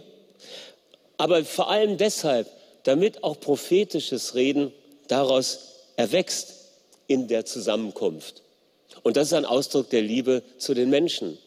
[1.19, 2.47] Aber vor allem deshalb,
[2.83, 4.71] damit auch prophetisches Reden
[5.09, 6.53] daraus erwächst
[7.07, 8.41] in der Zusammenkunft.
[9.03, 11.37] Und das ist ein Ausdruck der Liebe zu den Menschen.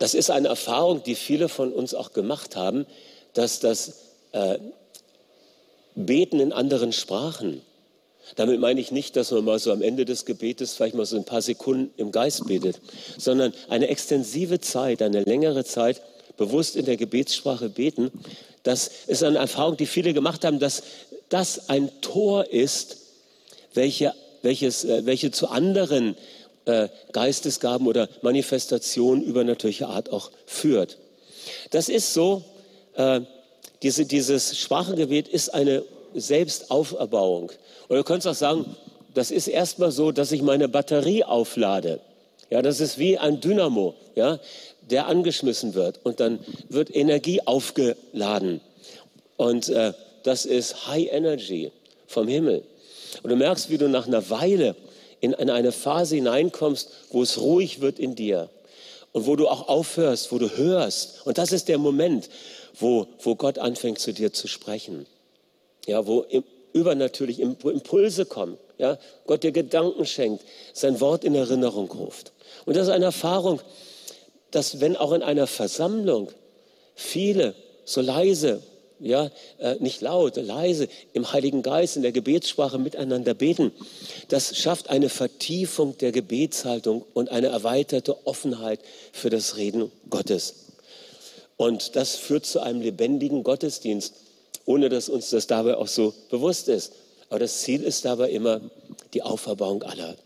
[0.00, 2.86] Das ist eine Erfahrung, die viele von uns auch gemacht haben,
[3.32, 4.00] dass das
[4.32, 4.58] äh,
[5.94, 7.62] Beten in anderen Sprachen
[8.36, 11.16] damit meine ich nicht, dass man mal so am Ende des Gebetes vielleicht mal so
[11.16, 12.80] ein paar Sekunden im Geist betet,
[13.18, 16.02] sondern eine extensive Zeit, eine längere Zeit
[16.36, 18.10] bewusst in der Gebetssprache beten.
[18.62, 20.82] Das ist eine Erfahrung, die viele gemacht haben, dass
[21.28, 22.96] das ein Tor ist,
[23.74, 26.16] welche, welches, äh, welche zu anderen
[26.64, 30.98] äh, Geistesgaben oder Manifestationen übernatürlicher Art auch führt.
[31.70, 32.42] Das ist so,
[32.94, 33.20] äh,
[33.82, 35.84] diese, dieses Sprachengebet ist eine
[36.14, 37.52] Selbstauferbauung.
[37.88, 38.76] Oder du könntest auch sagen,
[39.14, 42.00] das ist erstmal so, dass ich meine Batterie auflade.
[42.50, 44.38] Ja, das ist wie ein Dynamo, ja,
[44.90, 48.60] der angeschmissen wird und dann wird Energie aufgeladen.
[49.36, 51.72] Und äh, das ist High Energy
[52.06, 52.62] vom Himmel.
[53.22, 54.76] Und du merkst, wie du nach einer Weile
[55.20, 58.50] in, in eine Phase hineinkommst, wo es ruhig wird in dir
[59.12, 61.26] und wo du auch aufhörst, wo du hörst.
[61.26, 62.28] Und das ist der Moment,
[62.78, 65.06] wo, wo Gott anfängt zu dir zu sprechen.
[65.86, 66.24] Ja, wo
[66.72, 68.58] übernatürlich Impulse kommen.
[68.78, 72.32] Ja, Gott dir Gedanken schenkt, sein Wort in Erinnerung ruft.
[72.66, 73.60] Und das ist eine Erfahrung,
[74.50, 76.30] dass wenn auch in einer Versammlung
[76.94, 78.62] viele so leise,
[78.98, 83.70] ja, äh, nicht laut, leise im Heiligen Geist, in der Gebetssprache miteinander beten,
[84.28, 88.80] das schafft eine Vertiefung der Gebetshaltung und eine erweiterte Offenheit
[89.12, 90.54] für das Reden Gottes.
[91.56, 94.14] Und das führt zu einem lebendigen Gottesdienst
[94.66, 96.92] ohne dass uns das dabei auch so bewusst ist.
[97.28, 98.60] Aber das Ziel ist dabei immer
[99.12, 100.16] die Auferbauung aller.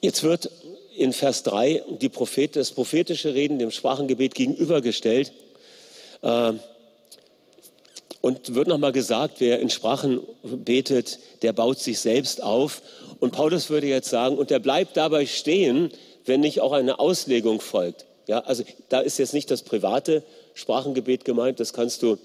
[0.00, 0.50] Jetzt wird
[0.96, 5.32] in Vers 3 die Prophet, das prophetische Reden dem Sprachengebet gegenübergestellt.
[6.22, 6.54] Äh,
[8.20, 12.82] und wird nochmal gesagt, wer in Sprachen betet, der baut sich selbst auf.
[13.20, 15.92] Und Paulus würde jetzt sagen, und der bleibt dabei stehen,
[16.24, 18.06] wenn nicht auch eine Auslegung folgt.
[18.26, 20.22] Ja, also da ist jetzt nicht das private
[20.58, 21.60] Sprachengebet gemeint.
[21.60, 22.18] Das kannst du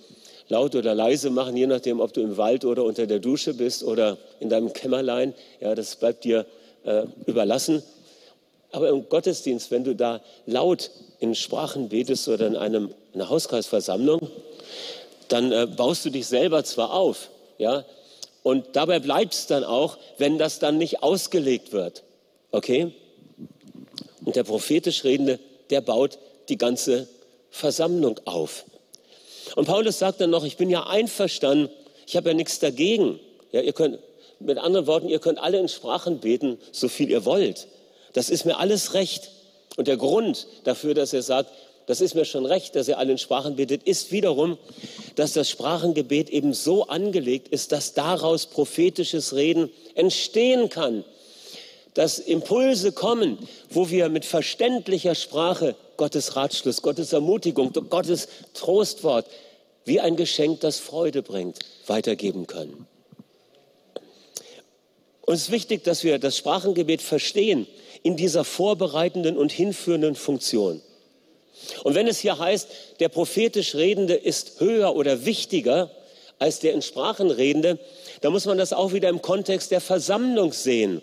[0.50, 3.84] laut oder leise machen, je nachdem, ob du im Wald oder unter der Dusche bist
[3.84, 5.34] oder in deinem Kämmerlein.
[5.62, 6.46] Ja, das bleibt dir
[6.84, 7.84] äh, überlassen.
[8.72, 14.28] Aber im Gottesdienst, wenn du da laut in Sprachen betest oder in einem, einer Hauskreisversammlung,
[15.28, 17.86] dann äh, baust du dich selber zwar auf, ja,
[18.42, 22.04] Und dabei bleibt es dann auch, wenn das dann nicht ausgelegt wird.
[22.52, 22.92] Okay?
[24.26, 26.18] Und der prophetisch Redende, der baut
[26.50, 27.08] die ganze
[27.54, 28.66] Versammlung auf.
[29.56, 31.70] Und Paulus sagt dann noch, ich bin ja einverstanden,
[32.08, 33.20] ich habe ja nichts dagegen.
[33.52, 34.00] Ja, ihr könnt,
[34.40, 37.68] mit anderen Worten, ihr könnt alle in Sprachen beten, so viel ihr wollt.
[38.14, 39.30] Das ist mir alles recht.
[39.78, 41.52] Und der Grund dafür, dass er sagt,
[41.86, 44.58] das ist mir schon recht, dass er alle in Sprachen betet, ist wiederum,
[45.16, 51.04] dass das Sprachengebet eben so angelegt ist, dass daraus prophetisches Reden entstehen kann.
[51.94, 53.38] Dass Impulse kommen,
[53.70, 59.26] wo wir mit verständlicher Sprache Gottes Ratschluss, Gottes Ermutigung, Gottes Trostwort,
[59.86, 62.88] wie ein Geschenk, das Freude bringt, weitergeben können.
[65.22, 67.68] Und es ist wichtig, dass wir das Sprachengebet verstehen
[68.02, 70.82] in dieser vorbereitenden und hinführenden Funktion.
[71.84, 72.68] Und wenn es hier heißt,
[73.00, 75.92] der prophetisch Redende ist höher oder wichtiger
[76.40, 77.80] als der in Sprachen Redende,
[78.22, 81.02] dann muss man das auch wieder im Kontext der Versammlung sehen.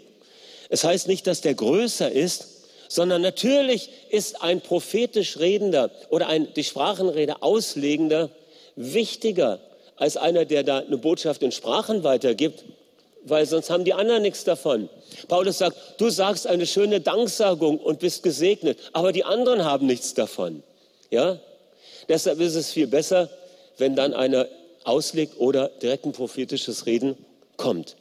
[0.69, 2.47] Es heißt nicht, dass der größer ist,
[2.89, 8.31] sondern natürlich ist ein prophetisch Redender oder ein die Sprachenrede auslegender
[8.77, 9.61] wichtiger
[9.97, 12.65] als einer, der da eine Botschaft in Sprachen weitergibt,
[13.25, 14.89] weil sonst haben die anderen nichts davon.
[15.29, 20.15] Paulus sagt, du sagst eine schöne Danksagung und bist gesegnet, aber die anderen haben nichts
[20.15, 20.63] davon.
[21.11, 21.39] Ja?
[22.09, 23.29] Deshalb ist es viel besser,
[23.77, 24.49] wenn dann einer
[24.85, 27.17] auslegt oder direkt ein prophetisches Reden
[27.57, 27.97] kommt.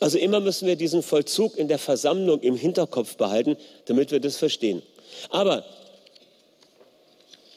[0.00, 3.56] Also immer müssen wir diesen Vollzug in der Versammlung im Hinterkopf behalten,
[3.86, 4.82] damit wir das verstehen.
[5.30, 5.64] Aber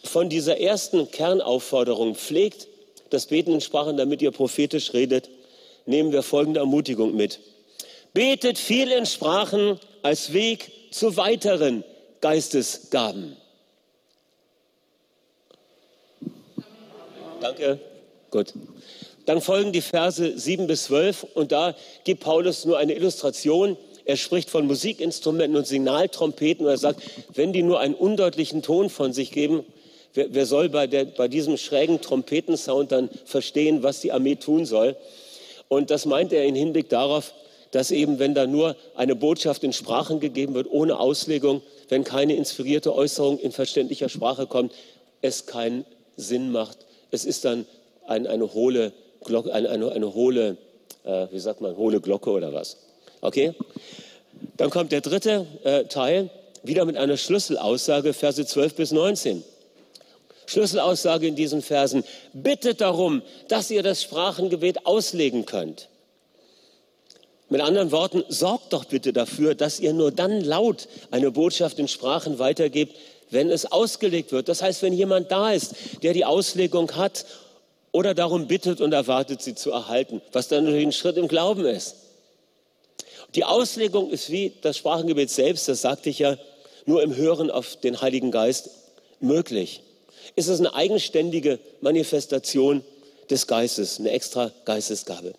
[0.03, 2.67] von dieser ersten Kernaufforderung pflegt
[3.09, 5.29] das Beten in Sprachen, damit ihr prophetisch redet,
[5.85, 7.39] nehmen wir folgende Ermutigung mit.
[8.13, 11.83] Betet viel in Sprachen als Weg zu weiteren
[12.21, 13.35] Geistesgaben.
[17.41, 17.79] Danke.
[18.31, 18.53] Gut.
[19.29, 23.77] Dann folgen die Verse 7 bis 12 und da gibt Paulus nur eine Illustration.
[24.03, 27.03] Er spricht von Musikinstrumenten und Signaltrompeten und er sagt,
[27.35, 29.63] wenn die nur einen undeutlichen Ton von sich geben,
[30.15, 34.65] wer, wer soll bei, der, bei diesem schrägen Trompetensound dann verstehen, was die Armee tun
[34.65, 34.95] soll?
[35.67, 37.35] Und das meint er in Hinblick darauf,
[37.69, 42.33] dass eben, wenn da nur eine Botschaft in Sprachen gegeben wird, ohne Auslegung, wenn keine
[42.33, 44.73] inspirierte Äußerung in verständlicher Sprache kommt,
[45.21, 45.85] es keinen
[46.17, 46.79] Sinn macht.
[47.11, 47.67] Es ist dann
[48.07, 48.91] ein, eine hohle
[49.23, 50.57] Glocke, eine, eine, eine hohle,
[51.03, 52.77] äh, wie sagt man, hohle Glocke oder was.
[53.21, 53.53] Okay?
[54.57, 56.29] Dann kommt der dritte äh, Teil,
[56.63, 59.43] wieder mit einer Schlüsselaussage, Verse 12 bis 19.
[60.45, 62.03] Schlüsselaussage in diesen Versen.
[62.33, 65.89] Bittet darum, dass ihr das Sprachengebet auslegen könnt.
[67.49, 71.87] Mit anderen Worten, sorgt doch bitte dafür, dass ihr nur dann laut eine Botschaft in
[71.87, 72.95] Sprachen weitergebt,
[73.31, 74.49] wenn es ausgelegt wird.
[74.49, 77.25] Das heißt, wenn jemand da ist, der die Auslegung hat
[77.91, 81.65] oder darum bittet und erwartet, sie zu erhalten, was dann natürlich ein Schritt im Glauben
[81.65, 81.95] ist.
[83.35, 86.37] Die Auslegung ist wie das Sprachengebet selbst, das sagte ich ja,
[86.85, 88.71] nur im Hören auf den Heiligen Geist
[89.19, 89.81] möglich.
[90.35, 92.83] Ist es eine eigenständige Manifestation
[93.29, 95.33] des Geistes, eine extra Geistesgabe.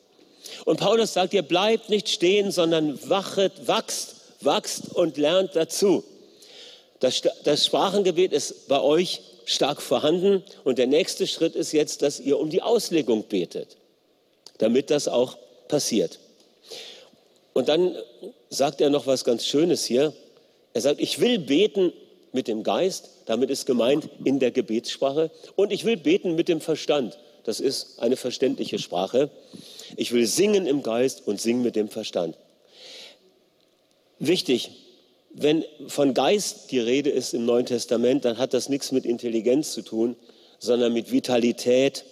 [0.64, 6.04] Und Paulus sagt, ihr bleibt nicht stehen, sondern wachet, wachst, wachst und lernt dazu.
[7.00, 10.42] Das, das Sprachengebet ist bei euch stark vorhanden.
[10.64, 13.76] Und der nächste Schritt ist jetzt, dass ihr um die Auslegung betet,
[14.58, 15.36] damit das auch
[15.68, 16.20] passiert.
[17.52, 17.96] Und dann
[18.48, 20.12] sagt er noch was ganz Schönes hier.
[20.72, 21.92] Er sagt, ich will beten
[22.32, 26.60] mit dem Geist, damit ist gemeint in der Gebetssprache, und ich will beten mit dem
[26.60, 27.18] Verstand.
[27.42, 29.30] Das ist eine verständliche Sprache.
[29.96, 32.36] Ich will singen im Geist und singen mit dem Verstand.
[34.20, 34.70] Wichtig,
[35.32, 39.72] wenn von Geist die Rede ist im Neuen Testament, dann hat das nichts mit Intelligenz
[39.72, 40.16] zu tun,
[40.58, 42.04] sondern mit Vitalität,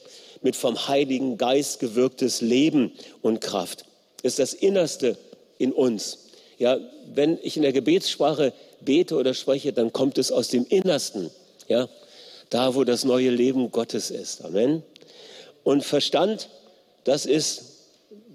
[0.43, 3.85] mit vom Heiligen Geist gewirktes Leben und Kraft.
[4.23, 5.17] Ist das Innerste
[5.59, 6.27] in uns.
[6.59, 6.79] Ja,
[7.15, 11.31] wenn ich in der Gebetssprache bete oder spreche, dann kommt es aus dem Innersten.
[11.69, 11.89] Ja,
[12.51, 14.45] da, wo das neue Leben Gottes ist.
[14.45, 14.83] Amen.
[15.65, 16.49] Und Verstand,
[17.05, 17.63] das ist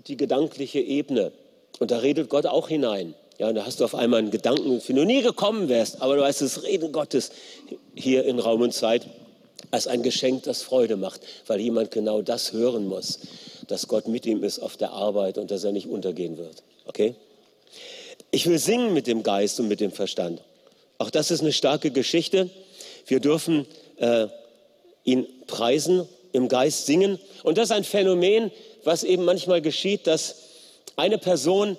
[0.08, 1.32] die gedankliche Ebene.
[1.80, 3.16] Und da redet Gott auch hinein.
[3.44, 6.22] Ja, da hast du auf einmal einen Gedanken, für du nie gekommen wärst, aber du
[6.22, 7.32] weißt, das Reden Gottes
[7.94, 9.06] hier in Raum und Zeit
[9.70, 13.20] als ein Geschenk, das Freude macht, weil jemand genau das hören muss,
[13.68, 16.64] dass Gott mit ihm ist auf der Arbeit und dass er nicht untergehen wird.
[16.86, 17.16] Okay?
[18.32, 20.42] Ich will singen mit dem Geist und mit dem Verstand.
[20.98, 22.50] Auch das ist eine starke Geschichte.
[23.08, 23.66] Wir dürfen
[23.98, 24.28] äh,
[25.04, 27.20] ihn preisen, im Geist singen.
[27.44, 28.52] Und das ist ein Phänomen,
[28.86, 30.36] was eben manchmal geschieht, dass
[30.96, 31.76] eine Person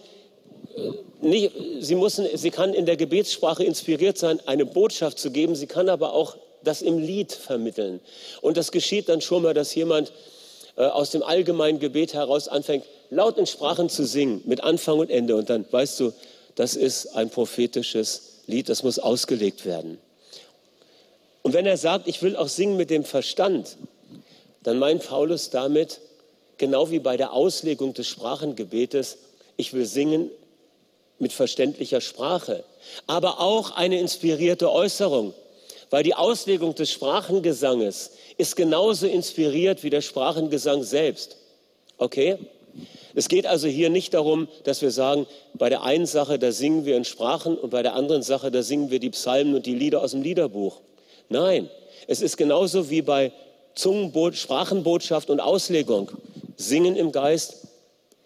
[0.76, 0.90] äh,
[1.24, 5.56] nicht, sie, muss, sie kann in der Gebetssprache inspiriert sein, eine Botschaft zu geben.
[5.56, 8.00] Sie kann aber auch das im Lied vermitteln.
[8.40, 10.12] Und das geschieht dann schon mal, dass jemand
[10.76, 15.10] äh, aus dem allgemeinen Gebet heraus anfängt, laut in Sprachen zu singen, mit Anfang und
[15.10, 15.36] Ende.
[15.36, 16.12] Und dann weißt du,
[16.54, 19.98] das ist ein prophetisches Lied, das muss ausgelegt werden.
[21.42, 23.76] Und wenn er sagt, ich will auch singen mit dem Verstand,
[24.62, 26.00] dann meint Paulus damit,
[26.56, 29.18] genau wie bei der Auslegung des Sprachengebetes,
[29.56, 30.30] ich will singen
[31.18, 32.64] mit verständlicher Sprache,
[33.06, 35.34] aber auch eine inspirierte Äußerung,
[35.90, 41.36] weil die Auslegung des Sprachengesanges ist genauso inspiriert wie der Sprachengesang selbst.
[41.98, 42.38] Okay?
[43.14, 46.84] Es geht also hier nicht darum, dass wir sagen, bei der einen Sache, da singen
[46.84, 49.74] wir in Sprachen und bei der anderen Sache, da singen wir die Psalmen und die
[49.74, 50.80] Lieder aus dem Liederbuch.
[51.28, 51.70] Nein,
[52.08, 53.32] es ist genauso wie bei
[53.74, 56.10] Zungenboot, Sprachenbotschaft und Auslegung.
[56.56, 57.68] Singen im Geist,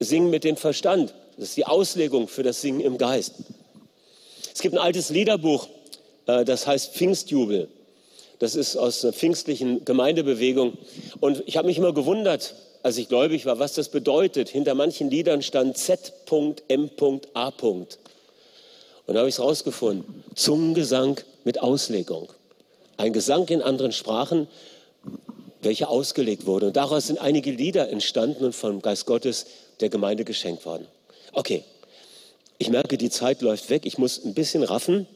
[0.00, 1.14] singen mit dem Verstand.
[1.38, 3.34] Das ist die Auslegung für das Singen im Geist.
[4.52, 5.68] Es gibt ein altes Liederbuch,
[6.26, 7.68] äh, das heißt Pfingstjubel.
[8.40, 10.76] Das ist aus einer pfingstlichen Gemeindebewegung.
[11.20, 14.48] Und ich habe mich immer gewundert, als ich gläubig war, was das bedeutet.
[14.48, 17.52] Hinter manchen Liedern stand Z.M.A.
[17.60, 17.98] Und
[19.06, 20.24] da habe ich es rausgefunden.
[20.34, 22.28] Zungengesang mit Auslegung.
[22.96, 24.48] Ein Gesang in anderen Sprachen,
[25.62, 26.66] welcher ausgelegt wurde.
[26.66, 29.46] Und daraus sind einige Lieder entstanden und vom Geist Gottes
[29.80, 30.86] der Gemeinde geschenkt worden.
[31.32, 31.64] Okay,
[32.58, 33.86] ich merke, die Zeit läuft weg.
[33.86, 35.06] Ich muss ein bisschen raffen.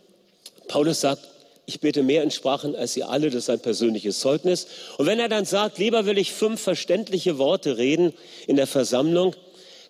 [0.69, 1.29] Paulus sagt,
[1.67, 4.67] ich bete mehr in Sprachen als ihr alle, das ist ein persönliches Zeugnis.
[4.99, 8.13] Und wenn er dann sagt, lieber will ich fünf verständliche Worte reden
[8.47, 9.35] in der Versammlung,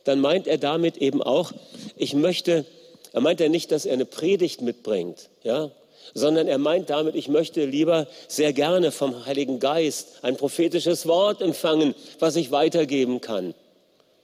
[0.05, 1.53] dann meint er damit eben auch,
[1.97, 2.65] ich möchte,
[3.13, 5.71] er meint ja nicht, dass er eine Predigt mitbringt, ja,
[6.15, 11.41] sondern er meint damit, ich möchte lieber sehr gerne vom Heiligen Geist ein prophetisches Wort
[11.41, 13.55] empfangen, was ich weitergeben kann.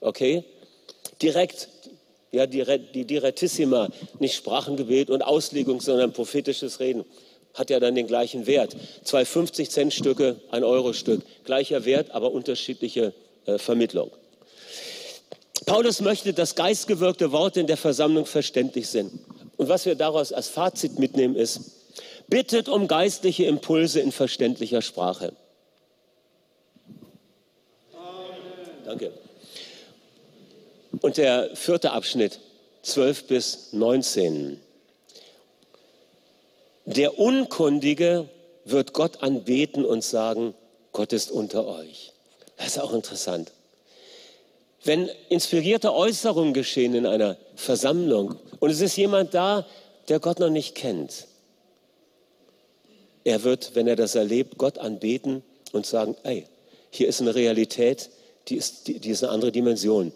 [0.01, 0.43] Okay?
[1.21, 1.69] Direkt
[2.31, 2.63] ja, die,
[2.93, 3.89] die Direttissima,
[4.19, 7.05] nicht Sprachengebet und Auslegung, sondern prophetisches Reden,
[7.53, 8.75] hat ja dann den gleichen Wert.
[9.03, 13.13] Zwei 50-Cent-Stücke, ein Euro-Stück, gleicher Wert, aber unterschiedliche
[13.45, 14.11] äh, Vermittlung.
[15.65, 19.11] Paulus möchte, dass geistgewirkte Worte in der Versammlung verständlich sind.
[19.57, 21.59] Und was wir daraus als Fazit mitnehmen ist,
[22.27, 25.33] bittet um geistliche Impulse in verständlicher Sprache.
[28.85, 29.11] Danke.
[31.01, 32.39] Und der vierte Abschnitt,
[32.83, 34.59] 12 bis 19.
[36.85, 38.29] Der Unkundige
[38.65, 40.53] wird Gott anbeten und sagen,
[40.91, 42.13] Gott ist unter euch.
[42.57, 43.51] Das ist auch interessant.
[44.83, 49.65] Wenn inspirierte Äußerungen geschehen in einer Versammlung und es ist jemand da,
[50.07, 51.27] der Gott noch nicht kennt,
[53.23, 56.45] er wird, wenn er das erlebt, Gott anbeten und sagen, ey,
[56.89, 58.09] hier ist eine Realität,
[58.49, 60.11] die ist, die, die ist eine andere Dimension.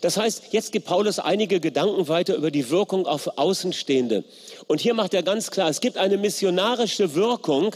[0.00, 4.24] Das heißt, jetzt gibt Paulus einige Gedanken weiter über die Wirkung auf Außenstehende.
[4.66, 7.74] Und hier macht er ganz klar, es gibt eine missionarische Wirkung.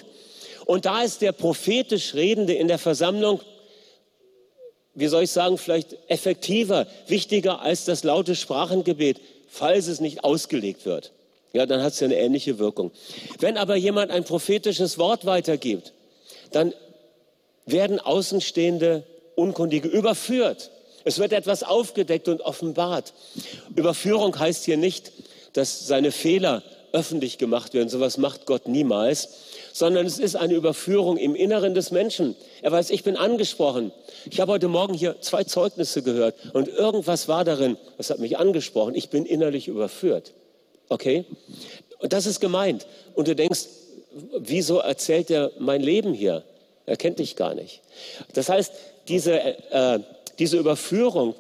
[0.67, 3.41] Und da ist der prophetisch Redende in der Versammlung,
[4.95, 10.85] wie soll ich sagen, vielleicht effektiver, wichtiger als das laute Sprachengebet, falls es nicht ausgelegt
[10.85, 11.13] wird.
[11.53, 12.93] Ja, dann hat es ja eine ähnliche Wirkung.
[13.39, 15.93] Wenn aber jemand ein prophetisches Wort weitergibt,
[16.53, 16.75] dann
[17.67, 20.71] werden Außenstehende Unkundige überführt.
[21.05, 23.15] Es wird etwas aufgedeckt und offenbart.
[23.75, 25.13] Überführung heißt hier nicht,
[25.55, 26.63] dass seine Fehler
[26.93, 27.89] öffentlich gemacht werden.
[27.89, 29.29] Sowas macht Gott niemals.
[29.73, 32.35] Sondern es ist eine Überführung im Inneren des Menschen.
[32.61, 33.93] Er weiß, ich bin angesprochen.
[34.31, 38.37] Ich habe heute Morgen hier zwei Zeugnisse gehört und irgendwas war darin, das hat mich
[38.37, 38.95] angesprochen.
[38.97, 40.33] Ich bin innerlich überführt.
[40.89, 41.25] Okay?
[42.01, 42.87] Und das ist gemeint.
[43.15, 43.67] Und du denkst,
[44.39, 46.43] wieso erzählt er mein Leben hier?
[46.87, 47.83] Er kennt dich gar nicht.
[48.35, 48.73] Das heißt,
[49.09, 50.01] diese, äh,
[50.39, 51.35] diese Überführung,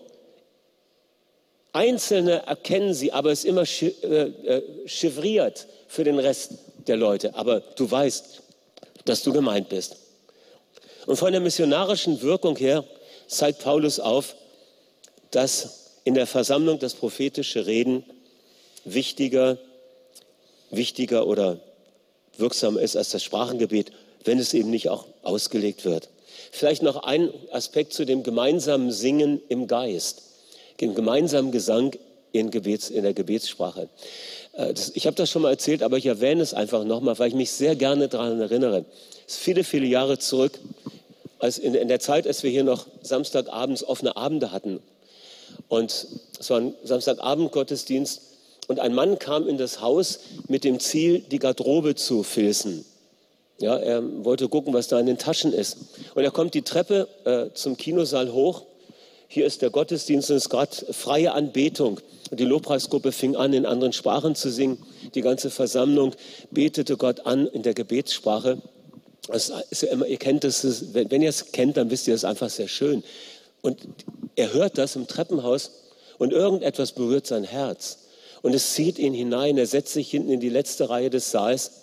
[1.72, 6.54] Einzelne erkennen sie, aber es ist immer äh, äh, chiffriert für den Rest
[6.86, 7.34] der Leute.
[7.34, 8.42] Aber du weißt,
[9.04, 9.96] dass du gemeint bist.
[11.06, 12.84] Und von der missionarischen Wirkung her
[13.28, 14.34] zeigt Paulus auf,
[15.30, 18.04] dass in der Versammlung das prophetische Reden
[18.84, 19.58] wichtiger,
[20.70, 21.60] wichtiger oder
[22.36, 23.92] wirksam ist als das Sprachengebet,
[24.24, 26.08] wenn es eben nicht auch ausgelegt wird.
[26.50, 30.22] Vielleicht noch ein Aspekt zu dem gemeinsamen Singen im Geist,
[30.80, 31.92] dem gemeinsamen Gesang
[32.32, 33.88] in, Gebets, in der Gebetssprache.
[34.52, 37.34] Äh, ich habe das schon mal erzählt, aber ich erwähne es einfach nochmal, weil ich
[37.34, 38.84] mich sehr gerne daran erinnere.
[39.26, 40.58] Es ist viele, viele Jahre zurück,
[41.38, 44.80] als in, in der Zeit, als wir hier noch Samstagabends offene Abende hatten.
[45.68, 46.06] Und
[46.38, 48.22] es war ein Samstagabend-Gottesdienst
[48.68, 52.84] und ein Mann kam in das Haus mit dem Ziel, die Garderobe zu filzen.
[53.60, 55.76] Ja, er wollte gucken, was da in den Taschen ist.
[56.14, 58.62] Und er kommt die Treppe äh, zum Kinosaal hoch.
[59.28, 62.00] Hier ist der Gottesdienst und es ist gerade freie Anbetung.
[62.30, 64.78] Und die Lobpreisgruppe fing an, in anderen Sprachen zu singen.
[65.14, 66.14] Die ganze Versammlung
[66.50, 68.58] betete Gott an in der Gebetssprache.
[69.92, 73.04] Immer, ihr kennt das, wenn ihr es kennt, dann wisst ihr es einfach sehr schön.
[73.60, 73.78] Und
[74.36, 75.70] er hört das im Treppenhaus
[76.18, 77.98] und irgendetwas berührt sein Herz.
[78.42, 79.58] Und es zieht ihn hinein.
[79.58, 81.79] Er setzt sich hinten in die letzte Reihe des Saals.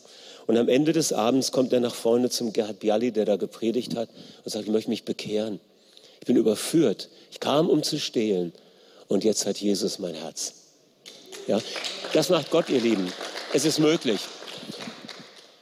[0.48, 3.96] Und am Ende des Abends kommt er nach vorne zum Gerhard Bialy, der da gepredigt
[3.96, 4.10] hat,
[4.44, 5.60] und sagt, ich möchte mich bekehren.
[6.22, 7.10] Ich bin überführt.
[7.32, 8.54] Ich kam, um zu stehlen.
[9.10, 10.54] Und jetzt hat Jesus mein Herz.
[11.48, 11.60] Ja,
[12.14, 13.12] das macht Gott, ihr Lieben.
[13.54, 14.20] Es ist möglich.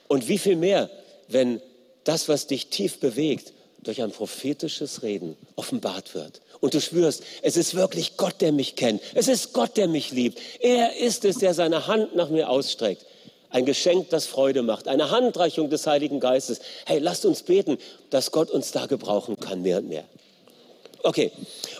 [0.07, 0.89] Und wie viel mehr,
[1.27, 1.61] wenn
[2.03, 6.41] das, was dich tief bewegt, durch ein prophetisches Reden offenbart wird.
[6.59, 9.01] Und du spürst, es ist wirklich Gott, der mich kennt.
[9.13, 10.39] Es ist Gott, der mich liebt.
[10.59, 13.05] Er ist es, der seine Hand nach mir ausstreckt.
[13.55, 14.89] Ein Geschenk, das Freude macht.
[14.89, 16.59] Eine Handreichung des Heiligen Geistes.
[16.85, 17.77] Hey, lasst uns beten,
[18.09, 20.03] dass Gott uns da gebrauchen kann, mehr und mehr.
[21.03, 21.31] Okay,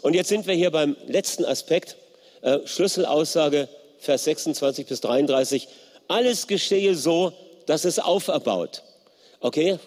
[0.01, 1.97] und jetzt sind wir hier beim letzten Aspekt.
[2.43, 3.67] Äh, Schlüsselaussage,
[3.99, 5.67] Vers 26 bis 33.
[6.07, 7.33] Alles geschehe so,
[7.65, 8.81] dass es auferbaut.
[9.41, 9.77] Okay,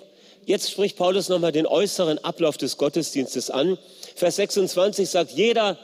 [0.45, 3.79] Jetzt spricht Paulus nochmal den äußeren Ablauf des Gottesdienstes an.
[4.15, 5.79] Vers 26 sagt, jeder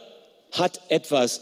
[0.53, 1.41] hat etwas.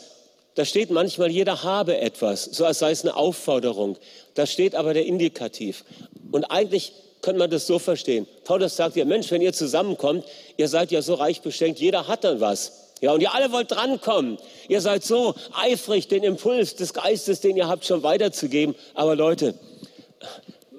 [0.55, 3.96] Da steht manchmal, jeder habe etwas, so als sei es eine Aufforderung.
[4.34, 5.84] Da steht aber der Indikativ.
[6.30, 6.92] Und eigentlich
[7.22, 8.26] könnte man das so verstehen.
[8.44, 10.24] Paulus sagt ja, Mensch, wenn ihr zusammenkommt,
[10.57, 12.90] ihr seid ja so reich beschenkt, jeder hat dann was.
[13.00, 14.38] Ja, und ihr alle wollt drankommen.
[14.68, 18.74] Ihr seid so eifrig, den Impuls des Geistes, den ihr habt, schon weiterzugeben.
[18.94, 19.55] Aber Leute,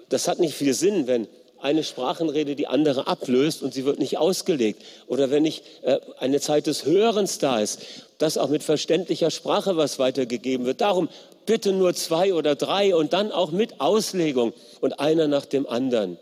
[0.09, 1.27] das hat nicht viel Sinn, wenn
[1.59, 4.83] eine Sprachenrede die andere ablöst und sie wird nicht ausgelegt.
[5.07, 7.79] Oder wenn nicht äh, eine Zeit des Hörens da ist,
[8.23, 10.79] dass auch mit verständlicher Sprache was weitergegeben wird.
[10.79, 11.09] Darum
[11.45, 16.17] bitte nur zwei oder drei und dann auch mit Auslegung und einer nach dem anderen.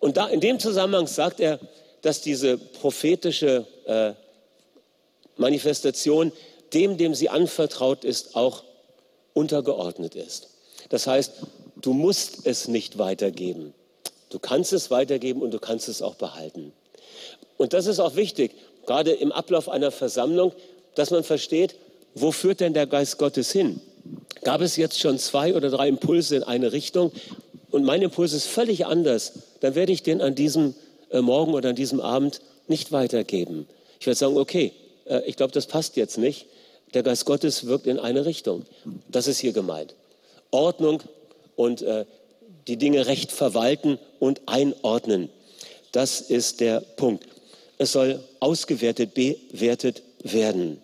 [0.00, 1.60] Und da, in dem Zusammenhang sagt er,
[2.00, 4.12] dass diese prophetische äh,
[5.36, 6.32] Manifestation
[6.72, 8.64] dem, dem sie anvertraut ist, auch
[9.34, 10.48] untergeordnet ist.
[10.88, 11.32] Das heißt,
[11.82, 13.74] du musst es nicht weitergeben.
[14.30, 16.72] Du kannst es weitergeben und du kannst es auch behalten.
[17.58, 18.52] Und das ist auch wichtig,
[18.86, 20.52] gerade im Ablauf einer Versammlung,
[20.94, 21.74] dass man versteht,
[22.14, 23.80] wo führt denn der Geist Gottes hin?
[24.42, 27.12] Gab es jetzt schon zwei oder drei Impulse in eine Richtung
[27.70, 30.74] und mein Impuls ist völlig anders, dann werde ich den an diesem
[31.10, 33.66] äh, Morgen oder an diesem Abend nicht weitergeben.
[34.00, 34.72] Ich werde sagen, okay,
[35.06, 36.46] äh, ich glaube, das passt jetzt nicht.
[36.94, 38.64] Der Geist Gottes wirkt in eine Richtung.
[39.08, 39.94] Das ist hier gemeint.
[40.50, 41.02] Ordnung
[41.56, 42.04] und äh,
[42.68, 45.28] die Dinge recht verwalten und einordnen.
[45.92, 47.24] Das ist der Punkt.
[47.78, 50.80] Es soll ausgewertet, bewertet werden.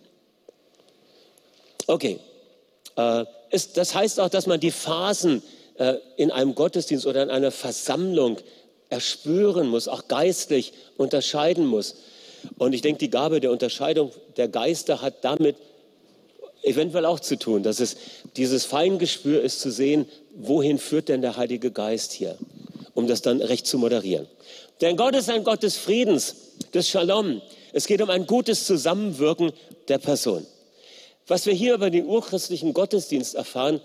[1.87, 2.19] Okay.
[2.95, 5.43] Äh, ist, das heißt auch, dass man die Phasen
[5.77, 8.37] äh, in einem Gottesdienst oder in einer Versammlung
[8.89, 11.95] erspüren muss, auch geistlich unterscheiden muss.
[12.57, 15.55] Und ich denke, die Gabe der Unterscheidung der Geister hat damit
[16.61, 17.97] eventuell auch zu tun, dass es
[18.37, 22.37] dieses Feingespür ist zu sehen, wohin führt denn der Heilige Geist hier,
[22.93, 24.27] um das dann recht zu moderieren.
[24.81, 26.35] Denn Gott ist ein Gott des Friedens,
[26.73, 27.41] des Shalom.
[27.71, 29.51] Es geht um ein gutes Zusammenwirken
[29.87, 30.45] der Person.
[31.27, 33.79] Was wir hier über den urchristlichen Gottesdienst erfahren,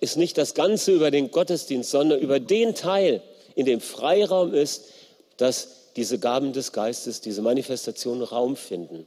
[0.00, 3.22] ist nicht das Ganze über den Gottesdienst, sondern über den Teil,
[3.54, 4.84] in dem Freiraum ist,
[5.38, 9.06] dass diese Gaben des Geistes, diese Manifestationen Raum finden.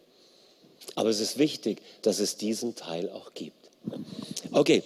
[0.95, 3.69] Aber es ist wichtig, dass es diesen Teil auch gibt.
[4.51, 4.83] Okay,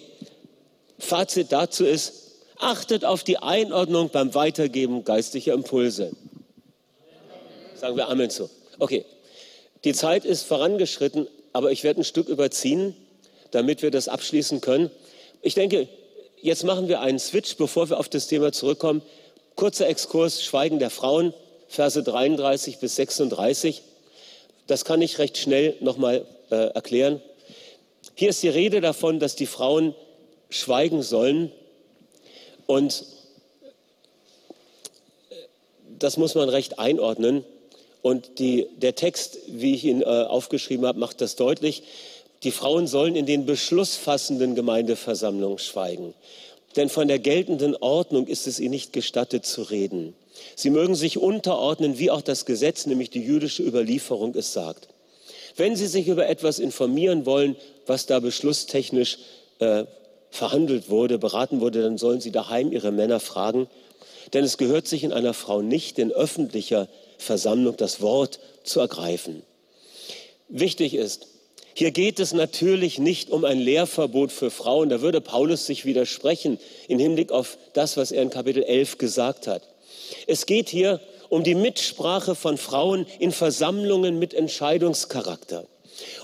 [1.00, 6.12] Fazit dazu ist, achtet auf die Einordnung beim Weitergeben geistlicher Impulse.
[7.84, 8.50] Sagen wir Amen zu.
[8.80, 9.04] Okay,
[9.84, 12.96] die Zeit ist vorangeschritten, aber ich werde ein Stück überziehen,
[13.52, 14.90] damit wir das abschließen können.
[15.42, 15.90] Ich denke,
[16.42, 19.02] jetzt machen wir einen Switch, bevor wir auf das Thema zurückkommen.
[19.58, 21.34] Kurzer Exkurs, Schweigen der Frauen,
[21.68, 23.82] Verse 33 bis 36.
[24.68, 27.22] Das kann ich recht schnell nochmal äh, erklären.
[28.16, 29.94] Hier ist die Rede davon, dass die Frauen
[30.50, 31.52] schweigen sollen.
[32.66, 33.06] Und
[35.30, 35.36] äh,
[36.00, 37.44] das muss man recht einordnen.
[38.04, 41.84] Und die, der Text, wie ich ihn äh, aufgeschrieben habe, macht das deutlich.
[42.44, 46.14] Die Frauen sollen in den beschlussfassenden Gemeindeversammlungen schweigen.
[46.76, 50.16] Denn von der geltenden Ordnung ist es ihnen nicht gestattet zu reden.
[50.56, 54.90] Sie mögen sich unterordnen, wie auch das Gesetz, nämlich die jüdische Überlieferung es sagt.
[55.56, 59.20] Wenn Sie sich über etwas informieren wollen, was da beschlusstechnisch
[59.60, 59.86] äh,
[60.30, 63.68] verhandelt wurde, beraten wurde, dann sollen Sie daheim Ihre Männer fragen.
[64.34, 66.90] Denn es gehört sich in einer Frau nicht, in öffentlicher
[67.24, 69.44] Versammlung das Wort zu ergreifen.
[70.50, 71.28] Wichtig ist,
[71.76, 74.90] hier geht es natürlich nicht um ein Lehrverbot für Frauen.
[74.90, 79.48] Da würde Paulus sich widersprechen im Hinblick auf das, was er in Kapitel 11 gesagt
[79.48, 79.64] hat.
[80.28, 81.00] Es geht hier
[81.30, 85.66] um die Mitsprache von Frauen in Versammlungen mit Entscheidungscharakter.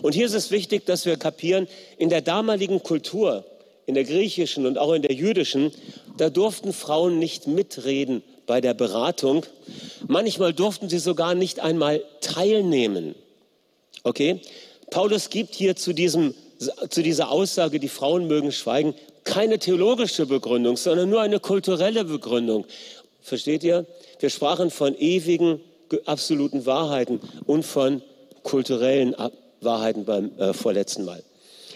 [0.03, 3.43] Und hier ist es wichtig, dass wir kapieren, in der damaligen Kultur,
[3.87, 5.71] in der griechischen und auch in der jüdischen,
[6.17, 9.45] da durften Frauen nicht mitreden bei der Beratung.
[10.07, 13.13] Manchmal durften sie sogar nicht einmal teilnehmen.
[14.01, 14.41] Okay?
[14.89, 16.33] Paulus gibt hier zu, diesem,
[16.89, 22.65] zu dieser Aussage, die Frauen mögen schweigen, keine theologische Begründung, sondern nur eine kulturelle Begründung.
[23.21, 23.85] Versteht ihr?
[24.19, 25.61] Wir sprachen von ewigen,
[26.07, 28.01] absoluten Wahrheiten und von
[28.41, 29.15] kulturellen
[29.61, 31.21] Wahrheiten beim äh, vorletzten Mal.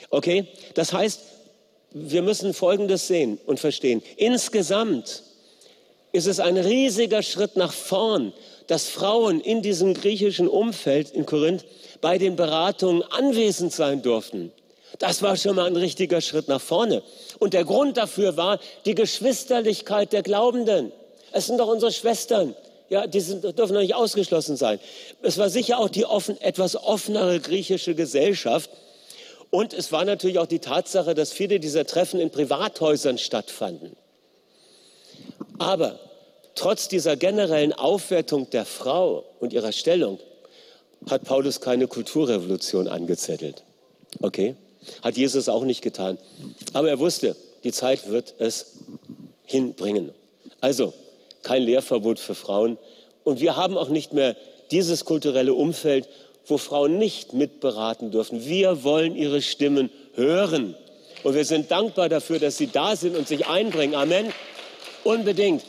[0.10, 0.48] Okay?
[0.74, 1.20] Das heißt,
[1.92, 4.02] wir müssen Folgendes sehen und verstehen.
[4.18, 5.22] Insgesamt
[6.14, 8.32] ist es ein riesiger Schritt nach vorn,
[8.68, 11.66] dass Frauen in diesem griechischen Umfeld in Korinth
[12.02, 14.52] bei den Beratungen anwesend sein durften.
[15.00, 17.02] Das war schon mal ein richtiger Schritt nach vorne.
[17.40, 20.92] Und der Grund dafür war die Geschwisterlichkeit der Glaubenden.
[21.32, 22.56] Es sind doch unsere Schwestern.
[22.90, 24.80] Ja, die sind, dürfen doch nicht ausgeschlossen sein.
[25.24, 28.70] Es war sicher auch die offen, etwas offenere griechische Gesellschaft.
[29.50, 33.96] Und es war natürlich auch die Tatsache, dass viele dieser Treffen in Privathäusern stattfanden.
[35.60, 36.00] Aber
[36.56, 40.20] trotz dieser generellen Aufwertung der Frau und ihrer Stellung
[41.10, 43.64] hat Paulus keine Kulturrevolution angezettelt.
[44.22, 44.56] Okay?
[45.02, 46.18] Hat Jesus auch nicht getan.
[46.74, 48.78] Aber er wusste, die Zeit wird es
[49.46, 50.12] hinbringen.
[50.62, 50.94] Also
[51.42, 52.78] kein Lehrverbot für Frauen.
[53.24, 54.36] Und wir haben auch nicht mehr
[54.72, 56.08] dieses kulturelle Umfeld,
[56.46, 58.46] wo Frauen nicht mitberaten dürfen.
[58.46, 60.76] Wir wollen ihre Stimmen hören.
[61.24, 63.96] Und wir sind dankbar dafür, dass sie da sind und sich einbringen.
[63.96, 64.34] Amen.
[65.04, 65.64] Unbedingt.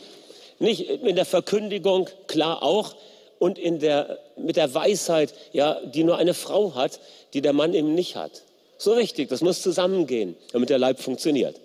[0.59, 2.95] Nicht in der Verkündigung, klar auch,
[3.39, 6.99] und in der, mit der Weisheit, ja, die nur eine Frau hat,
[7.33, 8.43] die der Mann eben nicht hat.
[8.77, 11.59] So richtig, das muss zusammengehen, damit der Leib funktioniert.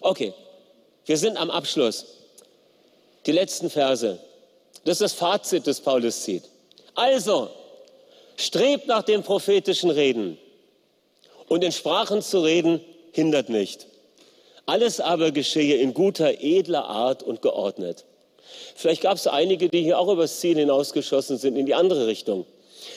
[0.00, 0.32] Okay,
[1.06, 2.06] wir sind am Abschluss.
[3.26, 4.18] Die letzten Verse.
[4.84, 6.44] Das ist das Fazit, das Paulus zieht.
[6.94, 7.50] Also,
[8.36, 10.38] strebt nach dem prophetischen Reden.
[11.48, 12.80] Und in Sprachen zu reden,
[13.12, 13.86] hindert nicht.
[14.68, 18.04] Alles aber geschehe in guter, edler Art und geordnet.
[18.74, 22.44] Vielleicht gab es einige, die hier auch übers Ziel hinausgeschossen sind, in die andere Richtung.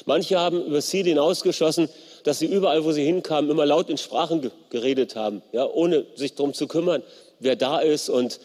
[0.05, 1.88] Manche haben übers Ziel hinausgeschossen,
[2.26, 6.36] dass sie überall, wo sie hinkamen, immer laut in Sprachen geredet haben, ja, ohne sich
[6.36, 7.03] darum zu kümmern,
[7.39, 8.41] wer da ist und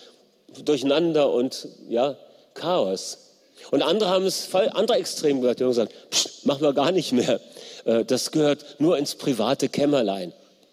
[0.64, 2.16] Durcheinander und ja,
[2.54, 3.32] Chaos.
[3.72, 7.10] Und andere haben es andere extrem gehört, die haben gesagt, Psst, machen wir gar nicht
[7.10, 7.40] mehr.
[7.86, 10.32] Äh, das gehört nur ins private Kämmerlein.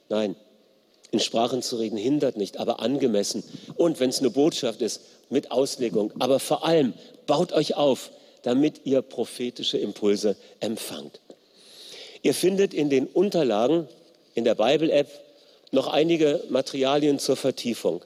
[0.09, 0.35] Nein,
[1.13, 3.43] in Sprachen zu reden hindert nicht, aber angemessen.
[3.75, 6.11] Und wenn es eine Botschaft ist, mit Auslegung.
[6.17, 6.93] Aber vor allem
[7.27, 8.09] baut euch auf,
[8.41, 11.21] damit ihr prophetische Impulse empfangt.
[12.23, 13.87] Ihr findet in den Unterlagen
[14.33, 15.07] in der Bible-App
[15.71, 18.03] noch einige Materialien zur Vertiefung.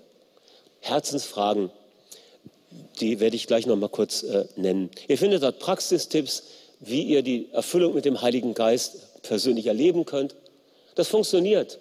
[0.81, 1.71] Herzensfragen,
[2.99, 4.89] die werde ich gleich noch mal kurz äh, nennen.
[5.07, 6.43] Ihr findet dort Praxistipps,
[6.81, 10.35] wie ihr die Erfüllung mit dem Heiligen Geist persönlich erleben könnt.
[10.95, 11.79] Das funktioniert,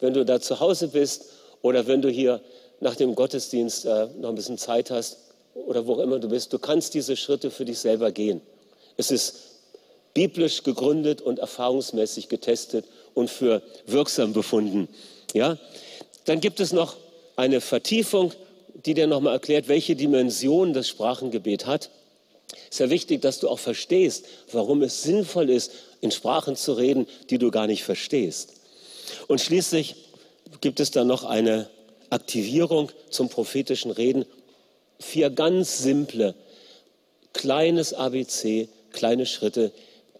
[0.00, 1.26] wenn du da zu Hause bist
[1.62, 2.40] oder wenn du hier
[2.80, 5.18] nach dem Gottesdienst äh, noch ein bisschen Zeit hast
[5.54, 6.52] oder wo auch immer du bist.
[6.52, 8.40] Du kannst diese Schritte für dich selber gehen.
[8.96, 9.36] Es ist
[10.12, 12.84] biblisch gegründet und erfahrungsmäßig getestet
[13.14, 14.88] und für wirksam befunden.
[15.32, 15.58] Ja?
[16.24, 16.96] Dann gibt es noch
[17.36, 18.32] eine Vertiefung,
[18.86, 21.90] die dir nochmal erklärt, welche Dimension das Sprachengebet hat.
[22.52, 26.74] Es ist ja wichtig, dass du auch verstehst, warum es sinnvoll ist, in Sprachen zu
[26.74, 28.52] reden, die du gar nicht verstehst.
[29.28, 29.96] Und schließlich
[30.60, 31.68] gibt es dann noch eine
[32.10, 34.24] Aktivierung zum prophetischen Reden.
[35.00, 36.34] Vier ganz simple,
[37.32, 39.72] kleines ABC, kleine Schritte,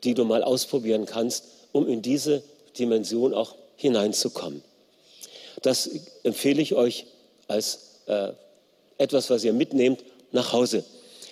[0.02, 2.42] die du mal ausprobieren kannst, um in diese
[2.78, 4.62] Dimension auch hineinzukommen.
[5.62, 5.88] Das
[6.24, 7.06] empfehle ich euch
[7.48, 8.32] als äh,
[8.98, 10.84] etwas, was ihr mitnehmt nach Hause.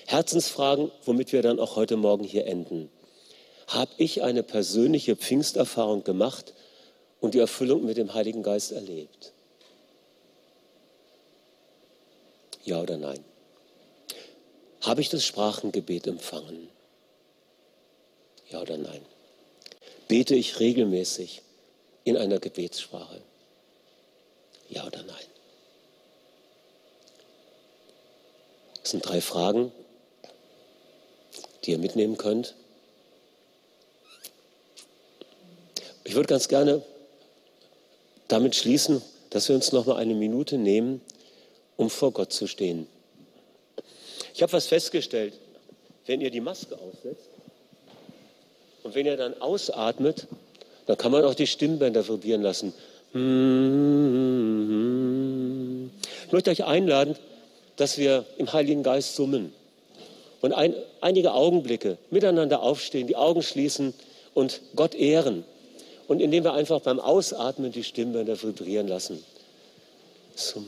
[0.06, 2.88] Herzensfragen, womit wir dann auch heute Morgen hier enden.
[3.66, 6.54] Habe ich eine persönliche Pfingsterfahrung gemacht
[7.22, 9.32] und die Erfüllung mit dem Heiligen Geist erlebt?
[12.64, 13.24] Ja oder nein?
[14.82, 16.68] Habe ich das Sprachengebet empfangen?
[18.50, 19.00] Ja oder nein?
[20.08, 21.42] Bete ich regelmäßig
[22.02, 23.22] in einer Gebetssprache?
[24.68, 25.26] Ja oder nein?
[28.80, 29.70] Das sind drei Fragen,
[31.64, 32.56] die ihr mitnehmen könnt.
[36.02, 36.82] Ich würde ganz gerne
[38.32, 41.00] damit schließen, dass wir uns noch mal eine Minute nehmen,
[41.76, 42.86] um vor Gott zu stehen.
[44.34, 45.34] Ich habe was festgestellt.
[46.06, 47.28] Wenn ihr die Maske aufsetzt,
[48.82, 50.26] und wenn ihr dann ausatmet,
[50.86, 52.74] dann kann man auch die Stimmbänder vibrieren lassen.
[56.26, 57.14] Ich möchte euch einladen,
[57.76, 59.52] dass wir im Heiligen Geist summen
[60.40, 63.94] und ein, einige Augenblicke miteinander aufstehen, die Augen schließen
[64.34, 65.44] und Gott ehren.
[66.08, 69.22] Und indem wir einfach beim Ausatmen die Stimmbänder vibrieren lassen.
[70.34, 70.62] So.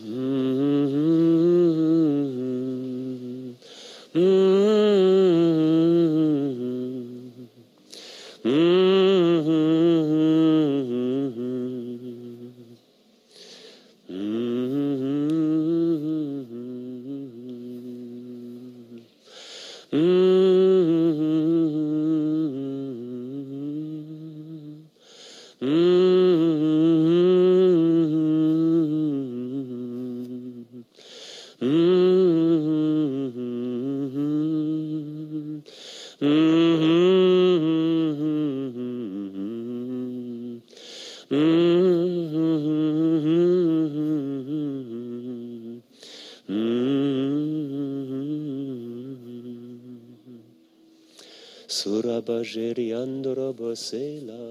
[53.75, 54.45] Sela.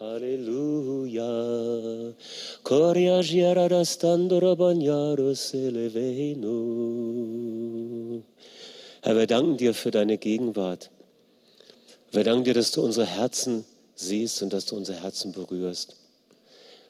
[0.00, 1.32] Halleluja.
[2.62, 6.56] Koria giara standora bagnaro selevenu.
[9.02, 10.90] Herr, wir danken dir für deine Gegenwart.
[12.12, 13.64] Wir danken dir, dass du unsere Herzen
[13.94, 15.96] siehst und dass du unsere Herzen berührst.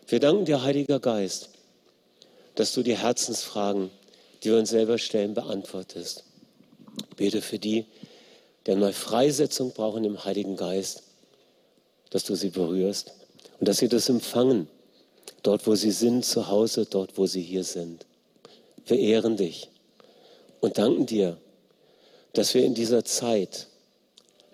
[0.09, 1.51] Wir danken dir, Heiliger Geist,
[2.55, 3.91] dass du die Herzensfragen,
[4.43, 6.25] die wir uns selber stellen, beantwortest.
[7.11, 7.87] Ich bete für die,
[8.67, 11.03] die eine Freisetzung brauchen im Heiligen Geist
[12.11, 13.13] dass du sie berührst
[13.59, 14.69] und dass sie das empfangen,
[15.43, 18.07] dort wo sie sind, zu Hause, dort wo sie hier sind.
[18.87, 19.69] Wir ehren dich
[20.61, 21.39] und danken dir,
[22.33, 23.67] dass wir in dieser Zeit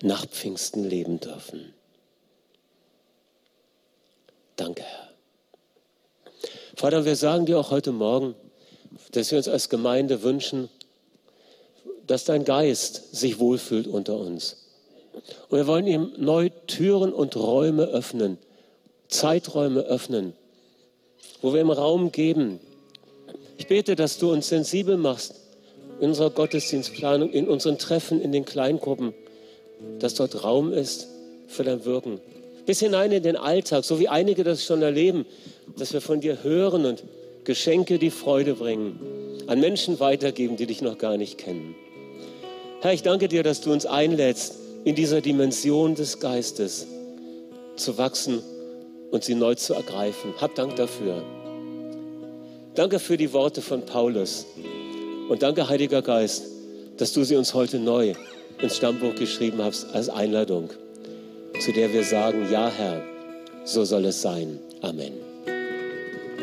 [0.00, 1.74] nach Pfingsten leben dürfen.
[4.56, 5.08] Danke, Herr.
[6.76, 8.34] Vater, wir sagen dir auch heute Morgen,
[9.12, 10.68] dass wir uns als Gemeinde wünschen,
[12.06, 14.62] dass dein Geist sich wohlfühlt unter uns
[15.48, 18.38] und wir wollen ihm neu Türen und Räume öffnen,
[19.08, 20.32] Zeiträume öffnen,
[21.42, 22.60] wo wir ihm Raum geben.
[23.58, 25.34] Ich bete, dass du uns sensibel machst
[26.00, 29.12] in unserer Gottesdienstplanung, in unseren Treffen, in den Kleingruppen,
[29.98, 31.08] dass dort Raum ist
[31.48, 32.20] für dein Wirken.
[32.64, 35.26] Bis hinein in den Alltag, so wie einige das schon erleben,
[35.76, 37.04] dass wir von dir hören und
[37.44, 39.00] Geschenke, die Freude bringen,
[39.48, 41.74] an Menschen weitergeben, die dich noch gar nicht kennen.
[42.82, 46.88] Herr, ich danke dir, dass du uns einlädst, in dieser Dimension des Geistes
[47.76, 48.42] zu wachsen
[49.12, 50.34] und sie neu zu ergreifen.
[50.40, 51.22] Hab Dank dafür.
[52.74, 54.46] Danke für die Worte von Paulus.
[55.28, 56.42] Und danke, Heiliger Geist,
[56.96, 58.14] dass du sie uns heute neu
[58.60, 60.70] ins Stammbuch geschrieben hast als Einladung,
[61.60, 63.00] zu der wir sagen, ja Herr,
[63.64, 64.58] so soll es sein.
[64.80, 65.31] Amen.